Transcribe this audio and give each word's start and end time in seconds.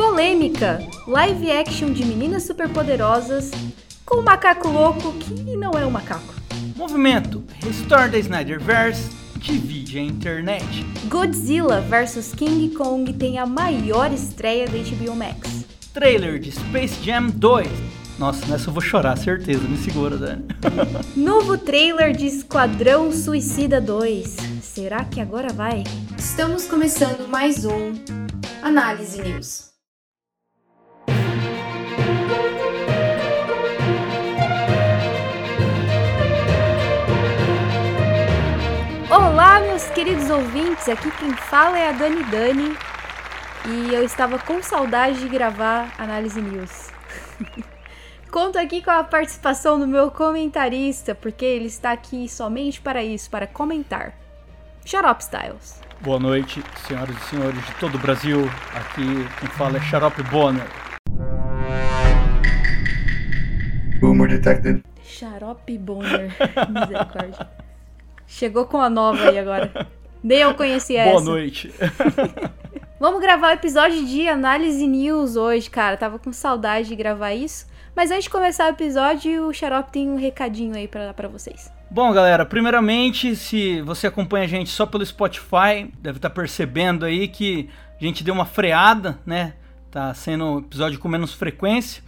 Polêmica: 0.00 0.80
live 1.06 1.50
action 1.50 1.92
de 1.92 2.06
meninas 2.06 2.44
superpoderosas 2.44 3.50
com 4.06 4.20
um 4.20 4.22
macaco 4.22 4.66
louco 4.66 5.12
que 5.12 5.54
não 5.54 5.72
é 5.72 5.84
um 5.84 5.90
macaco. 5.90 6.34
Movimento 6.74 7.44
Restore 7.62 8.10
the 8.10 8.18
Snyderverse 8.18 9.10
divide 9.36 9.98
a 9.98 10.02
internet. 10.02 10.64
Godzilla 11.06 11.82
vs 11.82 12.32
King 12.34 12.74
Kong 12.74 13.12
tem 13.12 13.38
a 13.38 13.44
maior 13.44 14.10
estreia 14.10 14.66
da 14.66 14.78
HBO 14.78 15.14
Max. 15.14 15.66
Trailer 15.92 16.38
de 16.38 16.50
Space 16.50 16.96
Jam 17.04 17.28
2. 17.28 17.68
Nossa, 18.18 18.46
nessa 18.46 18.70
eu 18.70 18.72
vou 18.72 18.82
chorar, 18.82 19.18
certeza. 19.18 19.68
Me 19.68 19.76
segura, 19.76 20.16
Dani. 20.16 20.46
Novo 21.14 21.58
trailer 21.58 22.16
de 22.16 22.24
Esquadrão 22.24 23.12
Suicida 23.12 23.82
2. 23.82 24.34
Será 24.62 25.04
que 25.04 25.20
agora 25.20 25.52
vai? 25.52 25.84
Estamos 26.16 26.64
começando 26.64 27.28
mais 27.28 27.66
um 27.66 27.92
Análise 28.62 29.20
News. 29.20 29.69
Meus 39.90 39.94
queridos 39.94 40.30
ouvintes. 40.30 40.88
Aqui 40.88 41.10
quem 41.12 41.32
fala 41.34 41.78
é 41.78 41.88
a 41.88 41.92
Dani 41.92 42.22
Dani. 42.24 42.76
E 43.66 43.94
eu 43.94 44.04
estava 44.04 44.38
com 44.38 44.62
saudade 44.62 45.20
de 45.20 45.28
gravar 45.28 45.92
Análise 45.98 46.40
News. 46.40 46.90
Conto 48.30 48.58
aqui 48.58 48.82
com 48.82 48.90
a 48.90 49.02
participação 49.02 49.78
do 49.78 49.86
meu 49.86 50.10
comentarista, 50.10 51.14
porque 51.14 51.44
ele 51.44 51.66
está 51.66 51.92
aqui 51.92 52.28
somente 52.28 52.80
para 52.80 53.02
isso, 53.02 53.28
para 53.28 53.46
comentar. 53.46 54.14
Xarope 54.84 55.22
Styles. 55.22 55.80
Boa 56.00 56.18
noite, 56.18 56.62
senhoras 56.86 57.16
e 57.16 57.20
senhores 57.28 57.66
de 57.66 57.74
todo 57.74 57.96
o 57.96 57.98
Brasil. 57.98 58.48
Aqui 58.74 59.28
quem 59.40 59.48
fala 59.50 59.76
é 59.76 59.80
Xarope 59.80 60.22
Bonner. 60.24 60.66
Boomer 64.00 64.28
detected. 64.28 64.82
Xarope 65.02 65.76
Bonner. 65.76 66.34
Misericórdia. 66.70 67.59
Chegou 68.30 68.64
com 68.64 68.80
a 68.80 68.88
nova 68.88 69.28
aí 69.28 69.38
agora. 69.38 69.88
Nem 70.22 70.38
eu 70.38 70.54
conhecia 70.54 71.02
Boa 71.04 71.16
essa. 71.16 71.24
noite. 71.24 71.74
Vamos 73.00 73.20
gravar 73.20 73.48
o 73.48 73.52
episódio 73.54 74.06
de 74.06 74.28
análise 74.28 74.86
news 74.86 75.34
hoje, 75.34 75.68
cara. 75.68 75.96
Tava 75.96 76.18
com 76.18 76.32
saudade 76.32 76.88
de 76.88 76.94
gravar 76.94 77.34
isso. 77.34 77.66
Mas 77.94 78.10
antes 78.10 78.24
de 78.24 78.30
começar 78.30 78.66
o 78.66 78.68
episódio, 78.68 79.48
o 79.48 79.52
Xarope 79.52 79.90
tem 79.90 80.08
um 80.08 80.16
recadinho 80.16 80.76
aí 80.76 80.86
pra, 80.86 81.12
pra 81.12 81.26
vocês. 81.26 81.72
Bom, 81.90 82.12
galera, 82.12 82.46
primeiramente, 82.46 83.34
se 83.34 83.82
você 83.82 84.06
acompanha 84.06 84.44
a 84.44 84.48
gente 84.48 84.70
só 84.70 84.86
pelo 84.86 85.04
Spotify, 85.04 85.92
deve 86.00 86.18
estar 86.18 86.30
percebendo 86.30 87.04
aí 87.04 87.26
que 87.26 87.68
a 88.00 88.04
gente 88.04 88.22
deu 88.22 88.32
uma 88.32 88.46
freada, 88.46 89.18
né? 89.26 89.54
Tá 89.90 90.14
sendo 90.14 90.44
um 90.44 90.58
episódio 90.60 91.00
com 91.00 91.08
menos 91.08 91.34
frequência. 91.34 92.00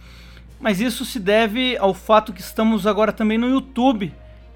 Mas 0.57 0.79
isso 0.79 1.03
se 1.03 1.19
deve 1.19 1.75
ao 1.77 1.93
fato 1.93 2.31
que 2.31 2.39
estamos 2.39 2.87
agora 2.87 3.11
também 3.11 3.37
no 3.37 3.49
YouTube. 3.49 4.13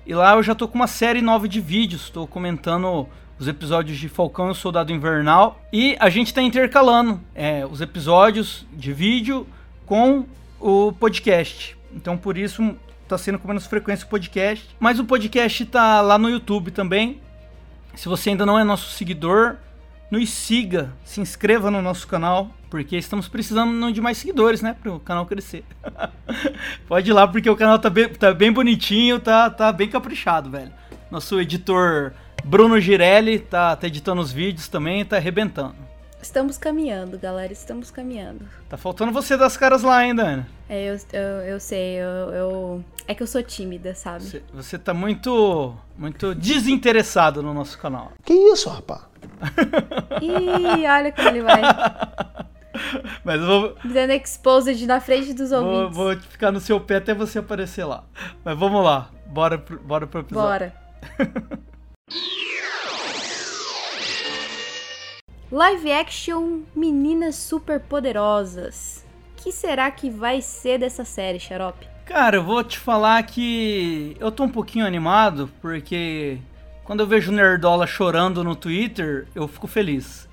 E 0.08 0.16
lá 0.16 0.36
eu 0.36 0.41
já 0.41 0.55
tô 0.55 0.69
com 0.69 0.75
uma 0.75 0.88
série 0.88 1.22
nova 1.22 1.50
de 1.50 1.59
vídeos, 1.59 2.03
estou 2.03 2.25
comentando 2.25 3.05
os 3.38 3.45
episódios 3.45 3.97
de 3.97 4.08
Falcão 4.08 4.47
e 4.47 4.52
o 4.52 4.55
Soldado 4.55 4.94
Invernal. 4.94 5.61
E 5.72 5.97
a 6.00 6.09
gente 6.09 6.27
está 6.27 6.41
intercalando 6.41 7.19
é, 7.36 7.66
os 7.66 7.81
episódios 7.81 8.66
de 8.72 8.94
vídeo 8.94 9.45
com 9.85 10.25
o 10.61 10.94
podcast. 10.94 11.78
Então 11.94 12.17
por 12.17 12.38
isso 12.38 12.73
tá 13.05 13.17
sendo 13.17 13.38
com 13.38 13.50
menos 13.50 13.66
frequência 13.66 14.05
o 14.05 14.09
podcast. 14.09 14.66
Mas 14.80 14.97
o 14.97 15.03
podcast 15.03 15.66
tá 15.66 16.00
lá 16.00 16.17
no 16.17 16.30
YouTube 16.30 16.72
também. 16.72 17.19
Se 17.94 18.08
você 18.08 18.30
ainda 18.30 18.45
não 18.45 18.58
é 18.58 18.63
nosso 18.63 18.89
seguidor, 18.91 19.58
nos 20.09 20.30
siga, 20.30 20.94
se 21.03 21.19
inscreva 21.19 21.69
no 21.69 21.81
nosso 21.81 22.08
canal, 22.08 22.50
porque 22.69 22.95
estamos 22.97 23.27
precisando 23.27 23.91
de 23.91 24.00
mais 24.02 24.17
seguidores, 24.17 24.61
né, 24.61 24.75
para 24.81 24.91
o 24.94 25.00
canal 25.00 25.25
crescer. 25.25 25.63
Pode 26.88 27.09
ir 27.09 27.13
lá, 27.13 27.27
porque 27.27 27.50
o 27.50 27.55
canal 27.55 27.80
tá 27.80 27.89
bem, 27.89 28.09
tá 28.09 28.33
bem 28.33 28.52
bonitinho, 28.52 29.19
tá, 29.19 29.50
tá 29.50 29.72
bem 29.72 29.89
caprichado, 29.89 30.50
velho. 30.50 30.72
Nosso 31.12 31.40
editor 31.40 32.13
Bruno 32.44 32.79
Girelli 32.79 33.40
tá, 33.40 33.75
tá 33.75 33.88
editando 33.88 34.22
os 34.22 34.31
vídeos 34.31 34.68
também, 34.68 35.03
tá 35.06 35.18
arrebentando. 35.18 35.75
Estamos 36.22 36.57
caminhando, 36.57 37.18
galera. 37.18 37.53
Estamos 37.53 37.91
caminhando. 37.91 38.41
Tá 38.68 38.75
faltando 38.75 39.12
você 39.12 39.38
das 39.38 39.56
caras 39.56 39.84
lá 39.84 39.97
ainda, 39.97 40.24
Ana. 40.24 40.47
É, 40.68 40.89
eu, 40.89 40.97
eu, 41.13 41.22
eu 41.53 41.59
sei, 41.59 41.97
eu, 42.00 42.31
eu- 42.34 42.85
É 43.07 43.13
que 43.13 43.22
eu 43.22 43.28
sou 43.28 43.41
tímida, 43.44 43.94
sabe? 43.94 44.24
Você, 44.25 44.44
você 44.51 44.78
tá 44.79 44.94
muito, 44.95 45.75
muito 45.97 46.34
desinteressado 46.34 47.41
no 47.44 47.53
nosso 47.53 47.78
canal. 47.78 48.12
Que 48.25 48.34
isso, 48.34 48.68
rapaz? 48.68 49.01
Ih, 50.22 50.88
olha 50.88 51.11
como 51.11 51.29
ele 51.29 51.41
vai. 51.41 51.61
Mas 53.23 53.41
eu 53.41 53.47
vou, 53.47 53.75
Dando 53.83 54.11
exposed 54.13 54.85
na 54.85 55.00
frente 55.01 55.33
dos 55.33 55.50
vou, 55.50 55.63
ouvintes. 55.63 55.97
vou 55.97 56.16
ficar 56.17 56.51
no 56.51 56.59
seu 56.59 56.79
pé 56.79 56.97
até 56.97 57.13
você 57.13 57.39
aparecer 57.39 57.83
lá. 57.85 58.03
Mas 58.45 58.57
vamos 58.57 58.83
lá, 58.83 59.09
bora, 59.25 59.57
pro- 59.57 59.79
bora 59.79 60.06
pro 60.07 60.19
episódio. 60.22 60.47
Bora. 60.47 60.73
Live 65.51 65.91
action 65.91 66.61
Meninas 66.75 67.35
Superpoderosas. 67.35 69.06
que 69.38 69.51
será 69.51 69.89
que 69.91 70.09
vai 70.09 70.41
ser 70.41 70.77
dessa 70.79 71.06
série, 71.06 71.39
Xarope? 71.39 71.88
Cara, 72.06 72.38
eu 72.38 72.44
vou 72.44 72.63
te 72.63 72.77
falar 72.77 73.22
que 73.23 74.16
eu 74.19 74.31
tô 74.31 74.44
um 74.44 74.50
pouquinho 74.50 74.85
animado, 74.85 75.50
porque 75.61 76.38
quando 76.88 77.02
eu 77.02 77.06
vejo 77.06 77.34
o 77.34 77.36
Nerdola 77.36 77.86
chorando 77.86 78.46
no 78.46 78.56
Twitter, 78.56 79.28
eu 79.36 79.46
fico 79.46 79.68
feliz. 79.68 80.25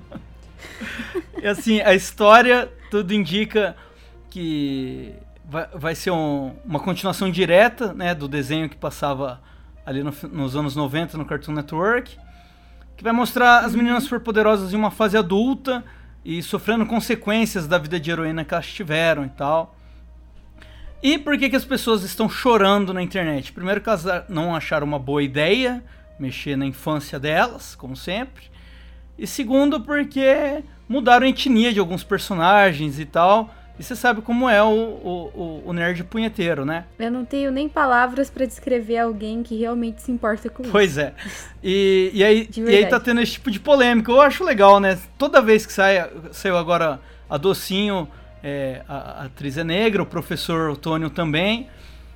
e 1.42 1.46
assim, 1.46 1.82
a 1.82 1.94
história 1.94 2.72
tudo 2.90 3.12
indica 3.12 3.76
que 4.30 5.12
vai, 5.44 5.68
vai 5.74 5.94
ser 5.94 6.10
um- 6.10 6.56
uma 6.64 6.80
continuação 6.80 7.30
direta, 7.30 7.92
né, 7.92 8.14
do 8.14 8.26
desenho 8.26 8.66
que 8.66 8.76
passava 8.76 9.42
ali 9.84 10.02
no 10.02 10.10
nos 10.32 10.56
anos 10.56 10.74
90 10.74 11.18
no 11.18 11.26
Cartoon 11.26 11.52
Network, 11.52 12.16
que 12.96 13.04
vai 13.04 13.12
mostrar 13.12 13.58
as 13.58 13.74
meninas 13.74 14.04
superpoderosas 14.04 14.72
em 14.72 14.76
uma 14.76 14.90
fase 14.90 15.18
adulta 15.18 15.84
e 16.24 16.42
sofrendo 16.42 16.86
consequências 16.86 17.68
da 17.68 17.76
vida 17.76 18.00
de 18.00 18.10
heroína 18.10 18.42
que 18.42 18.54
elas 18.54 18.66
tiveram 18.72 19.22
e 19.22 19.28
tal. 19.28 19.76
E 21.02 21.16
por 21.18 21.38
que, 21.38 21.48
que 21.48 21.56
as 21.56 21.64
pessoas 21.64 22.02
estão 22.02 22.28
chorando 22.28 22.92
na 22.92 23.02
internet? 23.02 23.52
Primeiro 23.52 23.80
que 23.80 23.88
elas 23.88 24.04
não 24.28 24.54
acharam 24.54 24.86
uma 24.86 24.98
boa 24.98 25.22
ideia 25.22 25.82
mexer 26.18 26.56
na 26.56 26.66
infância 26.66 27.18
delas, 27.20 27.74
como 27.76 27.94
sempre. 27.96 28.44
E 29.16 29.26
segundo 29.26 29.80
porque 29.80 30.62
mudaram 30.88 31.26
a 31.26 31.28
etnia 31.28 31.72
de 31.72 31.78
alguns 31.78 32.02
personagens 32.02 32.98
e 32.98 33.04
tal. 33.04 33.54
E 33.78 33.82
você 33.84 33.94
sabe 33.94 34.20
como 34.22 34.48
é 34.50 34.60
o, 34.60 34.66
o, 34.66 35.62
o- 35.66 35.72
nerd 35.72 36.02
punheteiro, 36.02 36.64
né? 36.64 36.84
Eu 36.98 37.12
não 37.12 37.24
tenho 37.24 37.52
nem 37.52 37.68
palavras 37.68 38.28
pra 38.28 38.44
descrever 38.44 38.98
alguém 38.98 39.44
que 39.44 39.56
realmente 39.56 40.02
se 40.02 40.10
importa 40.10 40.50
com 40.50 40.64
isso. 40.64 40.72
Pois 40.72 40.98
é. 40.98 41.14
E, 41.62 42.10
e, 42.12 42.24
aí, 42.24 42.48
e 42.56 42.74
aí 42.74 42.86
tá 42.86 42.98
tendo 42.98 43.20
esse 43.20 43.32
tipo 43.34 43.52
de 43.52 43.60
polêmica. 43.60 44.10
Eu 44.10 44.20
acho 44.20 44.42
legal, 44.42 44.80
né? 44.80 44.98
Toda 45.16 45.40
vez 45.40 45.64
que 45.64 45.72
sai, 45.72 46.10
saiu 46.32 46.56
agora 46.56 47.00
a 47.30 47.36
Docinho, 47.36 48.08
é, 48.42 48.82
a, 48.88 49.22
a 49.22 49.24
atriz 49.24 49.56
é 49.58 49.64
negra, 49.64 50.02
o 50.02 50.06
professor 50.06 50.70
Otônio 50.70 51.10
também. 51.10 51.68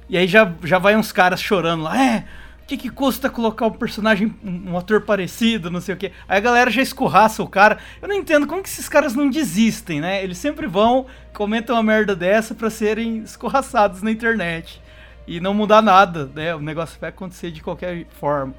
E 0.09 0.16
aí 0.16 0.27
já, 0.27 0.53
já 0.65 0.78
vai 0.78 0.97
uns 0.97 1.12
caras 1.12 1.41
chorando 1.41 1.84
lá. 1.84 2.00
É, 2.00 2.25
o 2.62 2.66
que, 2.66 2.77
que 2.77 2.91
custa 2.91 3.28
colocar 3.28 3.66
um 3.66 3.72
personagem, 3.72 4.34
um, 4.44 4.72
um 4.72 4.78
ator 4.78 5.03
parecido, 5.03 5.71
não 5.71 5.81
sei 5.81 5.94
o 5.94 5.99
quê. 5.99 6.12
Aí 6.28 6.38
a 6.38 6.41
galera 6.41 6.71
já 6.71 6.83
escorraça 6.83 7.43
o 7.43 7.49
cara. 7.49 7.78
Eu 8.00 8.09
não 8.09 8.15
entendo 8.15 8.47
como 8.47 8.62
que 8.62 8.69
esses 8.69 8.88
caras 8.88 9.15
não 9.15 9.28
desistem, 9.28 10.00
né? 10.00 10.22
Eles 10.22 10.38
sempre 10.38 10.66
vão, 10.66 11.06
comentam 11.33 11.77
uma 11.77 11.83
merda 11.83 12.15
dessa 12.15 12.54
pra 12.54 12.71
serem 12.71 13.19
escorraçados 13.19 14.03
na 14.03 14.10
internet. 14.10 14.81
E 15.27 15.41
não 15.41 15.54
mudar 15.54 15.83
nada, 15.83 16.31
né? 16.34 16.54
O 16.54 16.60
negócio 16.60 16.99
vai 17.00 17.10
acontecer 17.10 17.50
de 17.50 17.62
qualquer 17.62 18.06
forma. 18.21 18.54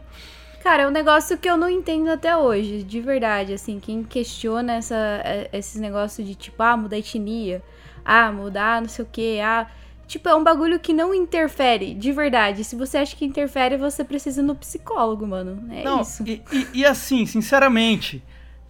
Cara, 0.64 0.84
é 0.84 0.88
um 0.88 0.92
negócio 0.92 1.38
que 1.38 1.50
eu 1.50 1.58
não 1.58 1.70
entendo 1.70 2.10
até 2.10 2.38
hoje, 2.38 2.84
de 2.84 3.02
verdade. 3.02 3.52
Assim, 3.52 3.82
quem 3.82 4.02
questiona 4.02 4.76
essa, 4.76 4.96
é, 4.96 5.50
esses 5.52 5.80
negócios 5.82 6.26
de 6.26 6.36
tipo, 6.36 6.64
ah, 6.64 6.78
mudar 6.78 6.98
etnia, 6.98 7.62
ah, 8.06 8.32
mudar 8.32 8.82
não 8.82 8.88
sei 8.88 9.04
o 9.04 9.08
que, 9.12 9.42
ah. 9.42 9.68
Tipo, 10.08 10.30
é 10.30 10.36
um 10.36 10.44
bagulho 10.44 10.80
que 10.80 10.94
não 10.94 11.14
interfere, 11.14 11.94
de 11.94 12.14
verdade. 12.14 12.64
Se 12.64 12.78
você 12.78 12.98
acha 13.00 13.14
que 13.14 13.26
interfere, 13.26 13.76
você 13.76 14.06
precisa 14.06 14.42
ir 14.42 14.46
no 14.46 14.56
psicólogo, 14.56 15.28
mano. 15.28 15.66
É 15.70 15.84
Não, 15.84 16.02
isso. 16.02 16.24
E, 16.26 16.42
e- 16.52 16.68
e 16.76 16.86
assim, 16.86 17.26
sinceramente, 17.26 18.24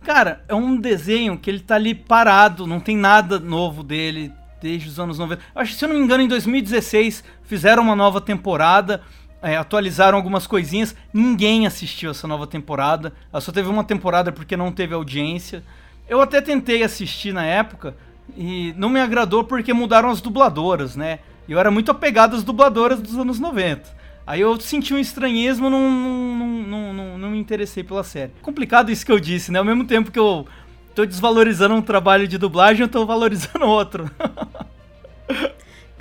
cara, 0.03 0.43
é 0.47 0.55
um 0.55 0.75
desenho 0.75 1.37
que 1.37 1.47
ele 1.47 1.59
tá 1.59 1.75
ali 1.75 1.93
parado, 1.93 2.65
não 2.65 2.79
tem 2.79 2.97
nada 2.97 3.39
novo 3.39 3.83
dele 3.83 4.31
desde 4.59 4.89
os 4.89 4.99
anos 4.99 5.19
90. 5.19 5.43
Eu 5.53 5.61
Acho 5.61 5.73
que, 5.73 5.77
se 5.77 5.85
eu 5.85 5.89
não 5.89 5.95
me 5.97 6.01
engano, 6.03 6.23
em 6.23 6.27
2016 6.27 7.23
fizeram 7.43 7.83
uma 7.83 7.95
nova 7.95 8.19
temporada, 8.21 9.01
é, 9.43 9.57
atualizaram 9.57 10.17
algumas 10.17 10.47
coisinhas. 10.47 10.95
Ninguém 11.13 11.67
assistiu 11.67 12.11
essa 12.11 12.27
nova 12.27 12.47
temporada. 12.47 13.13
Ela 13.31 13.41
só 13.41 13.51
teve 13.51 13.69
uma 13.69 13.83
temporada 13.83 14.31
porque 14.31 14.57
não 14.57 14.71
teve 14.71 14.95
audiência. 14.95 15.63
Eu 16.09 16.21
até 16.21 16.41
tentei 16.41 16.81
assistir 16.81 17.33
na 17.33 17.45
época 17.45 17.95
e 18.35 18.73
não 18.77 18.89
me 18.89 18.99
agradou 18.99 19.43
porque 19.43 19.73
mudaram 19.73 20.09
as 20.09 20.21
dubladoras, 20.21 20.95
né? 20.95 21.19
Eu 21.47 21.59
era 21.59 21.69
muito 21.69 21.91
apegado 21.91 22.35
às 22.35 22.43
dubladoras 22.43 23.01
dos 23.01 23.17
anos 23.17 23.39
90. 23.39 24.01
Aí 24.25 24.39
eu 24.39 24.57
senti 24.59 24.93
um 24.93 24.97
estranhismo, 24.97 25.69
não, 25.69 25.91
não, 25.91 26.93
não, 26.93 27.17
não 27.17 27.29
me 27.29 27.37
interessei 27.37 27.83
pela 27.83 28.03
série. 28.03 28.31
Complicado 28.41 28.89
isso 28.89 29.05
que 29.05 29.11
eu 29.11 29.19
disse, 29.19 29.51
né? 29.51 29.59
Ao 29.59 29.65
mesmo 29.65 29.83
tempo 29.83 30.09
que 30.09 30.19
eu, 30.19 30.47
tô 30.93 31.05
desvalorizando 31.05 31.75
um 31.75 31.81
trabalho 31.81 32.27
de 32.27 32.37
dublagem, 32.37 32.83
eu 32.83 32.87
tô 32.87 33.05
valorizando 33.05 33.65
outro. 33.67 34.09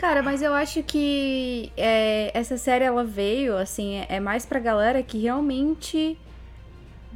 Cara, 0.03 0.21
mas 0.21 0.43
eu 0.43 0.53
acho 0.53 0.83
que 0.83 1.71
é, 1.77 2.37
essa 2.37 2.57
série 2.57 2.85
ela 2.85 3.05
veio, 3.05 3.57
assim, 3.57 3.99
é, 3.99 4.07
é 4.17 4.19
mais 4.19 4.45
pra 4.45 4.59
galera 4.59 5.01
que 5.01 5.17
realmente 5.17 6.19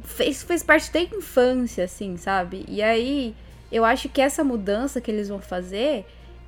fez, 0.01 0.41
fez 0.41 0.63
parte 0.63 0.93
da 0.93 1.01
infância, 1.01 1.83
assim, 1.83 2.15
sabe? 2.15 2.63
E 2.65 2.81
aí, 2.81 3.35
eu 3.69 3.83
acho 3.83 4.07
que 4.07 4.21
essa 4.21 4.41
mudança 4.41 5.01
que 5.01 5.11
eles 5.11 5.27
vão 5.27 5.41
fazer 5.41 6.05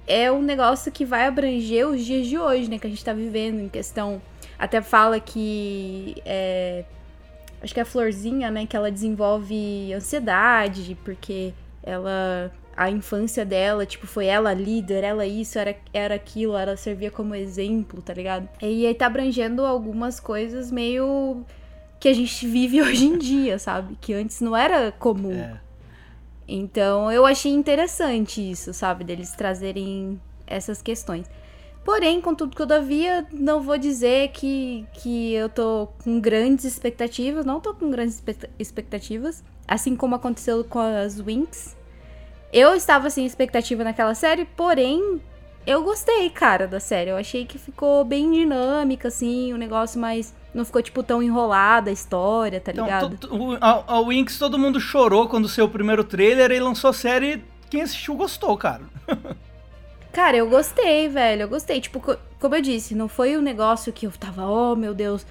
é 0.08 0.32
um 0.32 0.42
negócio 0.42 0.90
que 0.94 1.04
vai 1.04 1.28
abranger 1.28 1.86
os 1.86 2.06
dias 2.06 2.26
de 2.26 2.40
hoje, 2.40 2.70
né? 2.70 2.80
Que 2.80 2.88
a 2.88 2.90
gente 2.90 3.04
tá 3.04 3.12
vivendo 3.12 3.60
em 3.60 3.68
questão. 3.68 4.22
Até 4.58 4.82
fala 4.82 5.20
que. 5.20 6.16
É, 6.26 6.86
acho 7.62 7.74
que 7.74 7.82
é 7.82 7.84
a 7.84 7.86
Florzinha, 7.86 8.50
né? 8.50 8.66
Que 8.66 8.78
ela 8.78 8.90
desenvolve 8.90 9.94
ansiedade, 9.94 10.98
porque 11.04 11.54
ela. 11.84 12.50
A 12.82 12.90
infância 12.90 13.44
dela, 13.46 13.86
tipo, 13.86 14.08
foi 14.08 14.28
ela 14.28 14.54
líder, 14.54 15.04
ela 15.04 15.26
isso, 15.26 15.60
era, 15.60 15.76
era 15.94 16.16
aquilo, 16.16 16.56
ela 16.56 16.78
servia 16.78 17.12
como 17.12 17.36
exemplo, 17.36 18.02
tá 18.02 18.14
ligado? 18.14 18.48
E 18.62 18.88
aí 18.88 18.94
tá 18.96 19.06
abrangendo 19.08 19.66
algumas 19.66 20.18
coisas 20.18 20.72
meio 20.72 21.44
que 22.00 22.08
a 22.08 22.14
gente 22.14 22.48
vive 22.48 22.80
hoje 22.82 23.04
em 23.06 23.18
dia, 23.18 23.60
sabe? 23.60 23.98
Que 24.00 24.14
antes 24.14 24.40
não 24.40 24.56
era 24.56 24.94
comum. 24.94 25.34
É. 25.34 25.60
Então 26.48 27.12
eu 27.12 27.26
achei 27.26 27.52
interessante 27.52 28.40
isso, 28.50 28.74
sabe? 28.74 29.04
Deles 29.04 29.34
trazerem 29.34 30.18
essas 30.48 30.82
questões. 30.82 31.30
Porém, 31.84 32.22
contudo, 32.22 32.56
todavia, 32.56 33.28
não 33.34 33.62
vou 33.62 33.78
dizer 33.78 34.30
que, 34.30 34.86
que 34.94 35.34
eu 35.34 35.50
tô 35.50 35.90
com 36.04 36.20
grandes 36.22 36.64
expectativas. 36.64 37.46
Não 37.46 37.60
tô 37.60 37.74
com 37.74 37.90
grandes 37.90 38.16
expect- 38.16 38.50
expectativas. 38.58 39.44
Assim 39.68 39.98
como 39.98 40.16
aconteceu 40.16 40.64
com 40.64 40.80
as 40.80 41.20
Winx. 41.20 41.78
Eu 42.52 42.74
estava 42.74 43.10
sem 43.10 43.26
expectativa 43.26 43.84
naquela 43.84 44.16
série, 44.16 44.46
porém, 44.46 45.22
eu 45.68 45.84
gostei, 45.84 46.30
cara, 46.30 46.68
da 46.68 46.80
série. 46.80 47.12
Eu 47.12 47.18
achei 47.18 47.46
que 47.46 47.58
ficou 47.60 48.04
bem 48.04 48.32
dinâmica, 48.32 49.08
assim, 49.10 49.54
o 49.54 49.58
negócio 49.58 50.00
mais. 50.00 50.34
Não 50.54 50.66
ficou, 50.66 50.82
tipo, 50.82 51.04
tão 51.04 51.22
enrolada 51.22 51.92
a 51.92 51.94
história, 51.94 52.60
tá 52.60 52.72
Então, 52.72 52.86
ligado? 52.86 53.18
to- 53.18 53.28
to- 53.28 53.58
a, 53.62 53.84
a 53.96 54.02
Winx 54.02 54.40
todo 54.40 54.58
mundo 54.58 54.80
chorou 54.80 55.28
quando 55.28 55.48
saiu 55.48 55.66
o 55.66 55.70
primeiro 55.70 56.04
trailer 56.04 56.50
e 56.52 56.60
lançou 56.60 56.90
a 56.90 56.94
série. 56.94 57.44
Quem 57.70 57.84
assistiu 57.84 58.16
gostou, 58.16 58.58
cara. 58.58 58.82
Cara, 60.12 60.36
eu 60.36 60.50
gostei, 60.50 61.08
velho. 61.08 61.44
Eu 61.44 61.48
gostei. 61.48 61.80
Tipo, 61.80 62.00
co- 62.00 62.18
como 62.40 62.56
eu 62.56 62.62
disse, 62.62 62.96
não 62.96 63.08
foi 63.08 63.38
um 63.38 63.42
negócio 63.42 63.94
que 63.94 64.08
eu 64.08 64.12
tava, 64.12 64.44
oh 64.48 64.76
meu 64.76 64.92
Deus. 64.94 65.24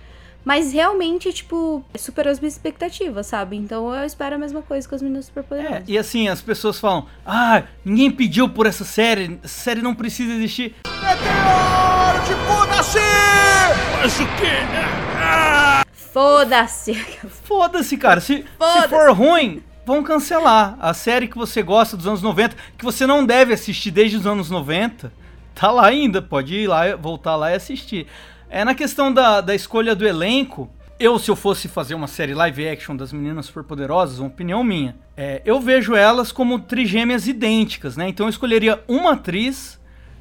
Mas 0.45 0.73
realmente, 0.73 1.31
tipo, 1.33 1.85
superou 1.97 2.31
as 2.33 2.41
minhas 2.41 2.55
expectativas, 2.55 3.27
sabe? 3.27 3.57
Então 3.57 3.95
eu 3.95 4.05
espero 4.07 4.37
a 4.37 4.39
mesma 4.39 4.63
coisa 4.63 4.89
com 4.89 4.95
as 4.95 5.03
meninas 5.03 5.27
É, 5.27 5.29
superpoderosas. 5.29 5.85
e 5.87 5.99
assim, 5.99 6.29
as 6.29 6.41
pessoas 6.41 6.81
falam: 6.81 7.07
Ah, 7.27 7.65
ninguém 7.85 8.11
pediu 8.11 8.49
por 8.49 8.65
essa 8.65 8.85
série, 8.85 9.39
essa 9.45 9.61
série 9.63 9.83
não 9.83 9.95
precisa 9.95 10.33
existir. 10.33 10.75
Foda-se! 15.93 16.95
Foda-se, 17.45 17.97
cara. 17.97 18.21
Se, 18.21 18.37
se 18.39 18.45
Foda-se. 18.59 18.89
for 18.89 19.11
ruim, 19.13 19.63
vão 19.85 20.03
cancelar. 20.03 20.77
A 20.81 20.95
série 20.95 21.29
que 21.29 21.37
você 21.37 21.63
gosta 21.63 21.97
dos 21.97 22.07
anos 22.07 22.23
90, 22.23 22.57
que 22.77 22.85
você 22.85 23.07
não 23.07 23.25
deve 23.25 23.53
assistir 23.53 23.91
desde 23.91 24.17
os 24.17 24.27
anos 24.27 24.51
90, 24.51 25.13
tá 25.55 25.71
lá 25.71 25.87
ainda. 25.87 26.23
Pode 26.23 26.55
ir 26.55 26.67
lá, 26.67 26.97
voltar 26.97 27.37
lá 27.37 27.51
e 27.51 27.55
assistir. 27.55 28.07
É 28.51 28.65
na 28.65 28.75
questão 28.75 29.13
da, 29.13 29.41
da 29.43 29.55
escolha 29.55 29.95
do 29.95 30.07
elenco. 30.07 30.71
Eu, 30.99 31.19
se 31.19 31.31
eu 31.31 31.37
fosse 31.37 31.69
fazer 31.69 31.95
uma 31.95 32.07
série 32.09 32.35
live 32.35 32.67
action 32.67 32.97
das 32.97 33.13
meninas 33.13 33.47
superpoderosas, 33.47 34.19
uma 34.19 34.29
opinião 34.29 34.65
minha, 34.65 34.97
é, 35.17 35.43
eu 35.45 35.61
vejo 35.61 35.95
elas 35.95 36.33
como 36.33 36.59
trigêmeas 36.59 37.29
idênticas, 37.29 37.97
né? 37.97 38.09
Então 38.09 38.27
eu 38.27 38.31
escolheria 38.31 38.83
uma 38.89 39.13
atriz 39.13 39.79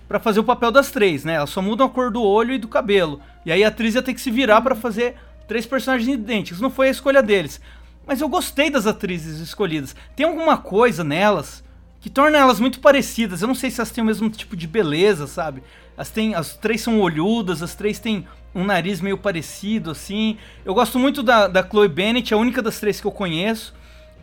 pra 0.07 0.19
fazer 0.19 0.39
o 0.39 0.43
papel 0.43 0.71
das 0.71 0.91
três, 0.91 1.23
né? 1.23 1.33
Elas 1.33 1.49
só 1.49 1.61
mudam 1.61 1.87
a 1.87 1.89
cor 1.89 2.11
do 2.11 2.21
olho 2.21 2.53
e 2.53 2.59
do 2.59 2.67
cabelo. 2.67 3.21
E 3.45 3.51
aí 3.51 3.63
a 3.63 3.69
atriz 3.69 3.95
ia 3.95 4.03
ter 4.03 4.13
que 4.13 4.21
se 4.21 4.29
virar 4.29 4.61
pra 4.61 4.75
fazer 4.75 5.15
três 5.47 5.65
personagens 5.65 6.13
idênticos. 6.13 6.61
Não 6.61 6.69
foi 6.69 6.89
a 6.89 6.91
escolha 6.91 7.23
deles. 7.23 7.59
Mas 8.05 8.21
eu 8.21 8.29
gostei 8.29 8.69
das 8.69 8.85
atrizes 8.85 9.39
escolhidas. 9.39 9.95
Tem 10.15 10.25
alguma 10.25 10.57
coisa 10.57 11.03
nelas 11.03 11.63
que 11.99 12.09
torna 12.09 12.37
elas 12.37 12.59
muito 12.59 12.79
parecidas. 12.79 13.41
Eu 13.41 13.47
não 13.47 13.55
sei 13.55 13.71
se 13.71 13.79
elas 13.79 13.91
têm 13.91 14.03
o 14.03 14.07
mesmo 14.07 14.29
tipo 14.29 14.55
de 14.55 14.67
beleza, 14.67 15.27
sabe? 15.27 15.63
As, 15.97 16.09
têm, 16.09 16.35
as 16.35 16.55
três 16.55 16.81
são 16.81 16.99
olhudas, 17.01 17.63
as 17.63 17.73
três 17.73 17.97
têm 17.99 18.27
um 18.53 18.63
nariz 18.63 19.01
meio 19.01 19.17
parecido, 19.17 19.91
assim. 19.91 20.37
Eu 20.63 20.73
gosto 20.73 20.99
muito 20.99 21.23
da, 21.23 21.47
da 21.47 21.63
Chloe 21.67 21.87
Bennett, 21.87 22.33
a 22.33 22.37
única 22.37 22.61
das 22.61 22.79
três 22.79 23.01
que 23.01 23.07
eu 23.07 23.11
conheço, 23.11 23.73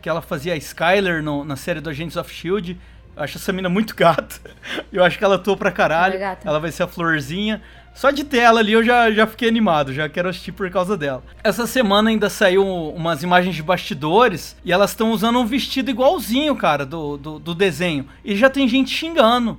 que 0.01 0.07
ela 0.09 0.21
fazia 0.21 0.53
a 0.53 0.57
Skyler 0.57 1.21
no- 1.21 1.43
na 1.43 1.55
série 1.55 1.81
do 1.81 1.89
Agents 1.89 2.15
of 2.15 2.31
S.H.I.E.L.D. 2.31 2.77
Eu 3.17 3.23
acho 3.23 3.37
essa 3.37 3.53
mina 3.53 3.69
muito 3.69 3.95
gata. 3.95 4.35
Eu 4.91 5.03
acho 5.03 5.17
que 5.17 5.23
ela 5.23 5.35
atuou 5.35 5.55
pra 5.55 5.71
caralho. 5.71 6.15
Ela 6.15 6.31
é. 6.33 6.37
Ela 6.43 6.59
vai 6.59 6.69
ser 6.71 6.83
a 6.83 6.87
florzinha. 6.87 7.61
Só 7.93 8.11
de 8.11 8.25
ter 8.25 8.39
ela 8.39 8.59
ali 8.59 8.73
eu 8.73 8.83
já, 8.83 9.09
já 9.09 9.25
fiquei 9.25 9.47
animado, 9.47 9.93
já 9.93 10.09
quero 10.09 10.27
assistir 10.27 10.51
por 10.51 10.69
causa 10.69 10.97
dela. 10.97 11.23
Essa 11.41 11.65
semana 11.65 12.09
ainda 12.09 12.29
saiu 12.29 12.67
umas 12.93 13.23
imagens 13.23 13.55
de 13.55 13.63
bastidores 13.63 14.53
e 14.65 14.71
elas 14.73 14.89
estão 14.89 15.11
usando 15.11 15.39
um 15.39 15.45
vestido 15.45 15.89
igualzinho, 15.89 16.53
cara, 16.57 16.85
do, 16.85 17.15
do, 17.15 17.39
do 17.39 17.55
desenho. 17.55 18.05
E 18.23 18.35
já 18.35 18.49
tem 18.49 18.67
gente 18.67 18.89
xingando, 18.91 19.57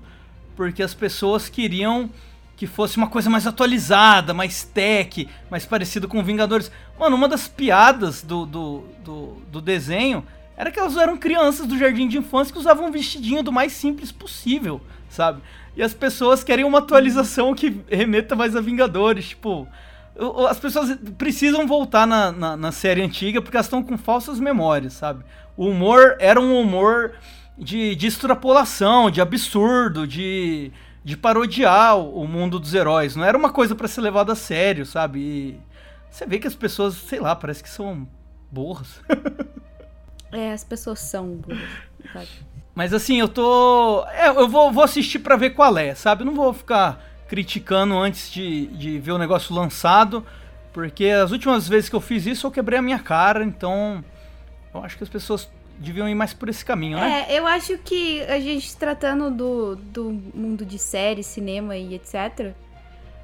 porque 0.56 0.82
as 0.82 0.94
pessoas 0.94 1.48
queriam 1.48 2.10
que 2.56 2.66
fosse 2.66 2.96
uma 2.96 3.06
coisa 3.06 3.28
mais 3.28 3.46
atualizada, 3.46 4.32
mais 4.32 4.64
tech, 4.64 5.28
mais 5.50 5.66
parecido 5.66 6.08
com 6.08 6.24
Vingadores. 6.24 6.72
Mano, 6.98 7.14
uma 7.14 7.28
das 7.28 7.46
piadas 7.46 8.22
do, 8.22 8.46
do, 8.46 8.84
do, 9.04 9.42
do 9.52 9.60
desenho 9.60 10.24
era 10.56 10.70
que 10.70 10.80
elas 10.80 10.96
eram 10.96 11.18
crianças 11.18 11.66
do 11.66 11.78
jardim 11.78 12.08
de 12.08 12.16
infância 12.16 12.52
que 12.52 12.58
usavam 12.58 12.86
um 12.86 12.90
vestidinho 12.90 13.42
do 13.42 13.52
mais 13.52 13.72
simples 13.72 14.10
possível, 14.10 14.80
sabe? 15.10 15.42
E 15.76 15.82
as 15.82 15.92
pessoas 15.92 16.42
querem 16.42 16.64
uma 16.64 16.78
atualização 16.78 17.54
que 17.54 17.78
remeta 17.90 18.34
mais 18.34 18.56
a 18.56 18.60
Vingadores, 18.60 19.28
tipo... 19.28 19.68
As 20.48 20.58
pessoas 20.58 20.96
precisam 21.18 21.66
voltar 21.66 22.06
na, 22.06 22.32
na, 22.32 22.56
na 22.56 22.72
série 22.72 23.02
antiga 23.02 23.42
porque 23.42 23.54
elas 23.54 23.66
estão 23.66 23.82
com 23.82 23.98
falsas 23.98 24.40
memórias, 24.40 24.94
sabe? 24.94 25.22
O 25.54 25.66
humor 25.66 26.16
era 26.18 26.40
um 26.40 26.58
humor 26.58 27.12
de, 27.56 27.94
de 27.94 28.06
extrapolação, 28.06 29.10
de 29.10 29.20
absurdo, 29.20 30.06
de, 30.06 30.70
de 31.04 31.16
parodiar 31.16 31.98
o, 31.98 32.26
mundo 32.26 32.58
dos 32.58 32.74
heróis. 32.74 33.16
Não 33.16 33.24
era 33.24 33.36
uma 33.36 33.50
coisa 33.50 33.74
pra 33.74 33.88
ser 33.88 34.00
levada 34.00 34.32
a 34.32 34.36
sério, 34.36 34.84
sabe? 34.84 35.20
E 35.20 35.60
você 36.10 36.26
vê 36.26 36.38
que 36.38 36.46
as 36.46 36.54
pessoas, 36.54 36.94
sei 36.94 37.20
lá, 37.20 37.34
parece 37.34 37.62
que 37.62 37.70
são 37.70 38.06
burras. 38.50 39.00
É, 40.32 40.52
as 40.52 40.64
pessoas 40.64 40.98
são 40.98 41.36
burras, 41.36 41.68
sabe? 42.12 42.28
Mas 42.74 42.92
assim, 42.92 43.18
eu 43.20 43.28
tô. 43.28 44.04
É, 44.08 44.28
eu 44.28 44.48
vou, 44.48 44.72
vou 44.72 44.82
assistir 44.82 45.20
pra 45.20 45.36
ver 45.36 45.50
qual 45.50 45.78
é, 45.78 45.94
sabe? 45.94 46.22
Eu 46.22 46.26
não 46.26 46.34
vou 46.34 46.52
ficar 46.52 47.00
criticando 47.28 47.96
antes 47.96 48.30
de, 48.30 48.66
de 48.66 48.98
ver 48.98 49.12
o 49.12 49.18
negócio 49.18 49.54
lançado, 49.54 50.26
porque 50.72 51.06
as 51.06 51.30
últimas 51.30 51.66
vezes 51.68 51.88
que 51.88 51.96
eu 51.96 52.00
fiz 52.00 52.26
isso 52.26 52.46
eu 52.46 52.50
quebrei 52.50 52.78
a 52.78 52.82
minha 52.82 52.98
cara, 52.98 53.44
então 53.44 54.04
eu 54.74 54.84
acho 54.84 54.96
que 54.96 55.04
as 55.04 55.08
pessoas 55.08 55.48
deviam 55.78 56.08
ir 56.08 56.14
mais 56.14 56.32
por 56.32 56.48
esse 56.48 56.64
caminho, 56.64 56.98
né? 56.98 57.26
É, 57.28 57.38
eu 57.38 57.46
acho 57.46 57.78
que 57.78 58.22
a 58.22 58.38
gente 58.38 58.76
tratando 58.76 59.30
do, 59.30 59.76
do 59.76 60.10
mundo 60.34 60.64
de 60.64 60.78
série, 60.78 61.22
cinema 61.22 61.76
e 61.76 61.94
etc. 61.94 62.54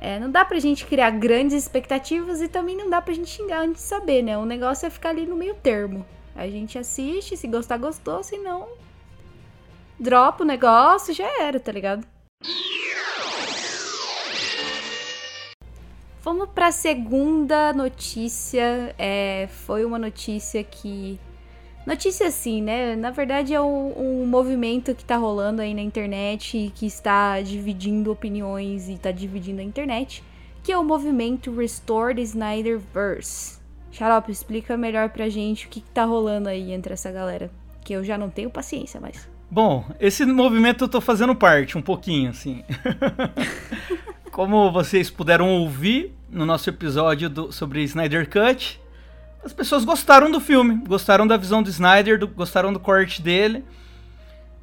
É, 0.01 0.19
não 0.19 0.31
dá 0.31 0.45
pra 0.45 0.59
gente 0.59 0.85
criar 0.85 1.11
grandes 1.11 1.55
expectativas 1.55 2.41
e 2.41 2.49
também 2.49 2.77
não 2.77 2.91
dá 2.91 3.01
pra 3.01 3.15
gente 3.15 3.31
xingar 3.31 3.61
antes 3.61 3.83
de 3.83 3.89
saber, 3.89 4.23
né? 4.23 4.37
O 4.37 4.45
negócio 4.45 4.87
é 4.87 4.91
ficar 4.91 5.11
ali 5.11 5.27
no 5.27 5.37
meio 5.37 5.55
termo. 5.55 6.05
A 6.35 6.49
gente 6.49 6.79
assiste, 6.79 7.37
se 7.37 7.47
gostar, 7.47 7.77
gostou, 7.77 8.23
se 8.23 8.39
não, 8.39 8.69
dropa 9.99 10.43
o 10.43 10.47
negócio, 10.47 11.15
já 11.15 11.27
era, 11.41 11.61
tá 11.61 11.71
ligado? 11.71 12.07
Vamos 16.23 16.49
pra 16.51 16.71
segunda 16.71 17.73
notícia. 17.73 18.95
É, 18.99 19.49
foi 19.67 19.85
uma 19.85 19.99
notícia 19.99 20.63
que. 20.63 21.19
Notícia 21.87 22.29
assim, 22.29 22.63
né? 22.63 22.95
Na 22.95 23.11
verdade 23.11 23.53
é 23.53 23.61
um, 23.61 23.93
um 24.23 24.27
movimento 24.27 24.95
que 24.95 25.05
tá 25.05 25.17
rolando 25.17 25.61
aí 25.63 25.75
na 25.75 25.83
internet 25.83 26.57
e 26.57 26.71
que 26.71 26.87
está 26.87 27.41
dividindo 27.41 28.13
opiniões 28.13 28.89
e 28.89 28.97
tá 28.97 29.11
dividindo 29.11 29.61
a 29.61 29.65
internet, 29.65 30.23
que 30.63 30.71
é 30.71 30.79
o 30.79 30.85
movimento 30.85 31.53
Restore 31.55 32.15
the 32.15 32.23
Snyderverse. 32.23 33.61
Xarope, 33.91 34.31
explica 34.31 34.77
melhor 34.77 35.11
pra 35.11 35.29
gente 35.29 35.67
o 35.67 35.69
que, 35.69 35.81
que 35.81 35.91
tá 35.91 36.05
rolando 36.05 36.49
aí 36.49 36.73
entre 36.73 36.93
essa 36.95 37.11
galera. 37.11 37.51
Que 37.85 37.93
eu 37.95 38.05
já 38.05 38.17
não 38.17 38.31
tenho 38.31 38.49
paciência 38.49 39.01
mais. 39.01 39.29
Bom, 39.51 39.85
esse 40.01 40.25
movimento 40.25 40.85
eu 40.85 40.89
tô 40.89 41.01
fazendo 41.01 41.35
parte 41.35 41.77
um 41.77 41.83
pouquinho, 41.83 42.31
assim. 42.31 42.63
Como 44.31 44.71
vocês 44.73 45.11
puderam 45.11 45.51
ouvir 45.51 46.15
no 46.31 46.47
nosso 46.47 46.71
episódio 46.71 47.29
do- 47.29 47.53
sobre 47.53 47.83
Snyder 47.83 48.27
Cut, 48.31 48.81
as 49.45 49.53
pessoas 49.53 49.85
gostaram 49.85 50.31
do 50.31 50.41
filme, 50.41 50.77
gostaram 50.87 51.27
da 51.27 51.37
visão 51.37 51.63
do 51.63 51.69
Snyder, 51.69 52.19
do- 52.19 52.29
gostaram 52.29 52.73
do 52.73 52.79
corte 52.79 53.21
dele, 53.21 53.65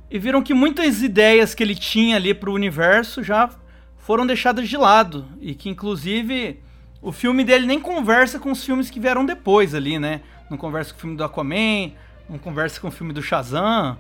e 0.10 0.18
viram 0.18 0.42
que 0.42 0.54
muitas 0.54 1.02
ideias 1.02 1.54
que 1.54 1.62
ele 1.62 1.76
tinha 1.76 2.16
ali 2.16 2.34
pro 2.34 2.54
universo 2.54 3.22
já 3.24 3.50
foram 3.98 4.26
deixadas 4.26 4.68
de 4.68 4.78
lado, 4.78 5.28
e 5.42 5.54
que 5.54 5.70
inclusive 5.70 6.60
o 7.02 7.12
filme 7.12 7.44
dele 7.44 7.66
nem 7.66 7.80
conversa 7.80 8.40
com 8.40 8.52
os 8.52 8.64
filmes 8.64 8.90
que 8.90 9.00
vieram 9.00 9.26
depois 9.26 9.76
ali, 9.76 10.00
né? 10.00 10.22
Não 10.50 10.58
conversa 10.58 10.92
com 10.92 10.98
o 10.98 11.02
filme 11.02 11.16
do 11.16 11.24
Aquaman, 11.24 11.92
não 12.30 12.40
conversa 12.40 12.80
com 12.80 12.88
o 12.88 12.92
filme 12.92 13.14
do 13.14 13.22
Shazam. 13.22 13.98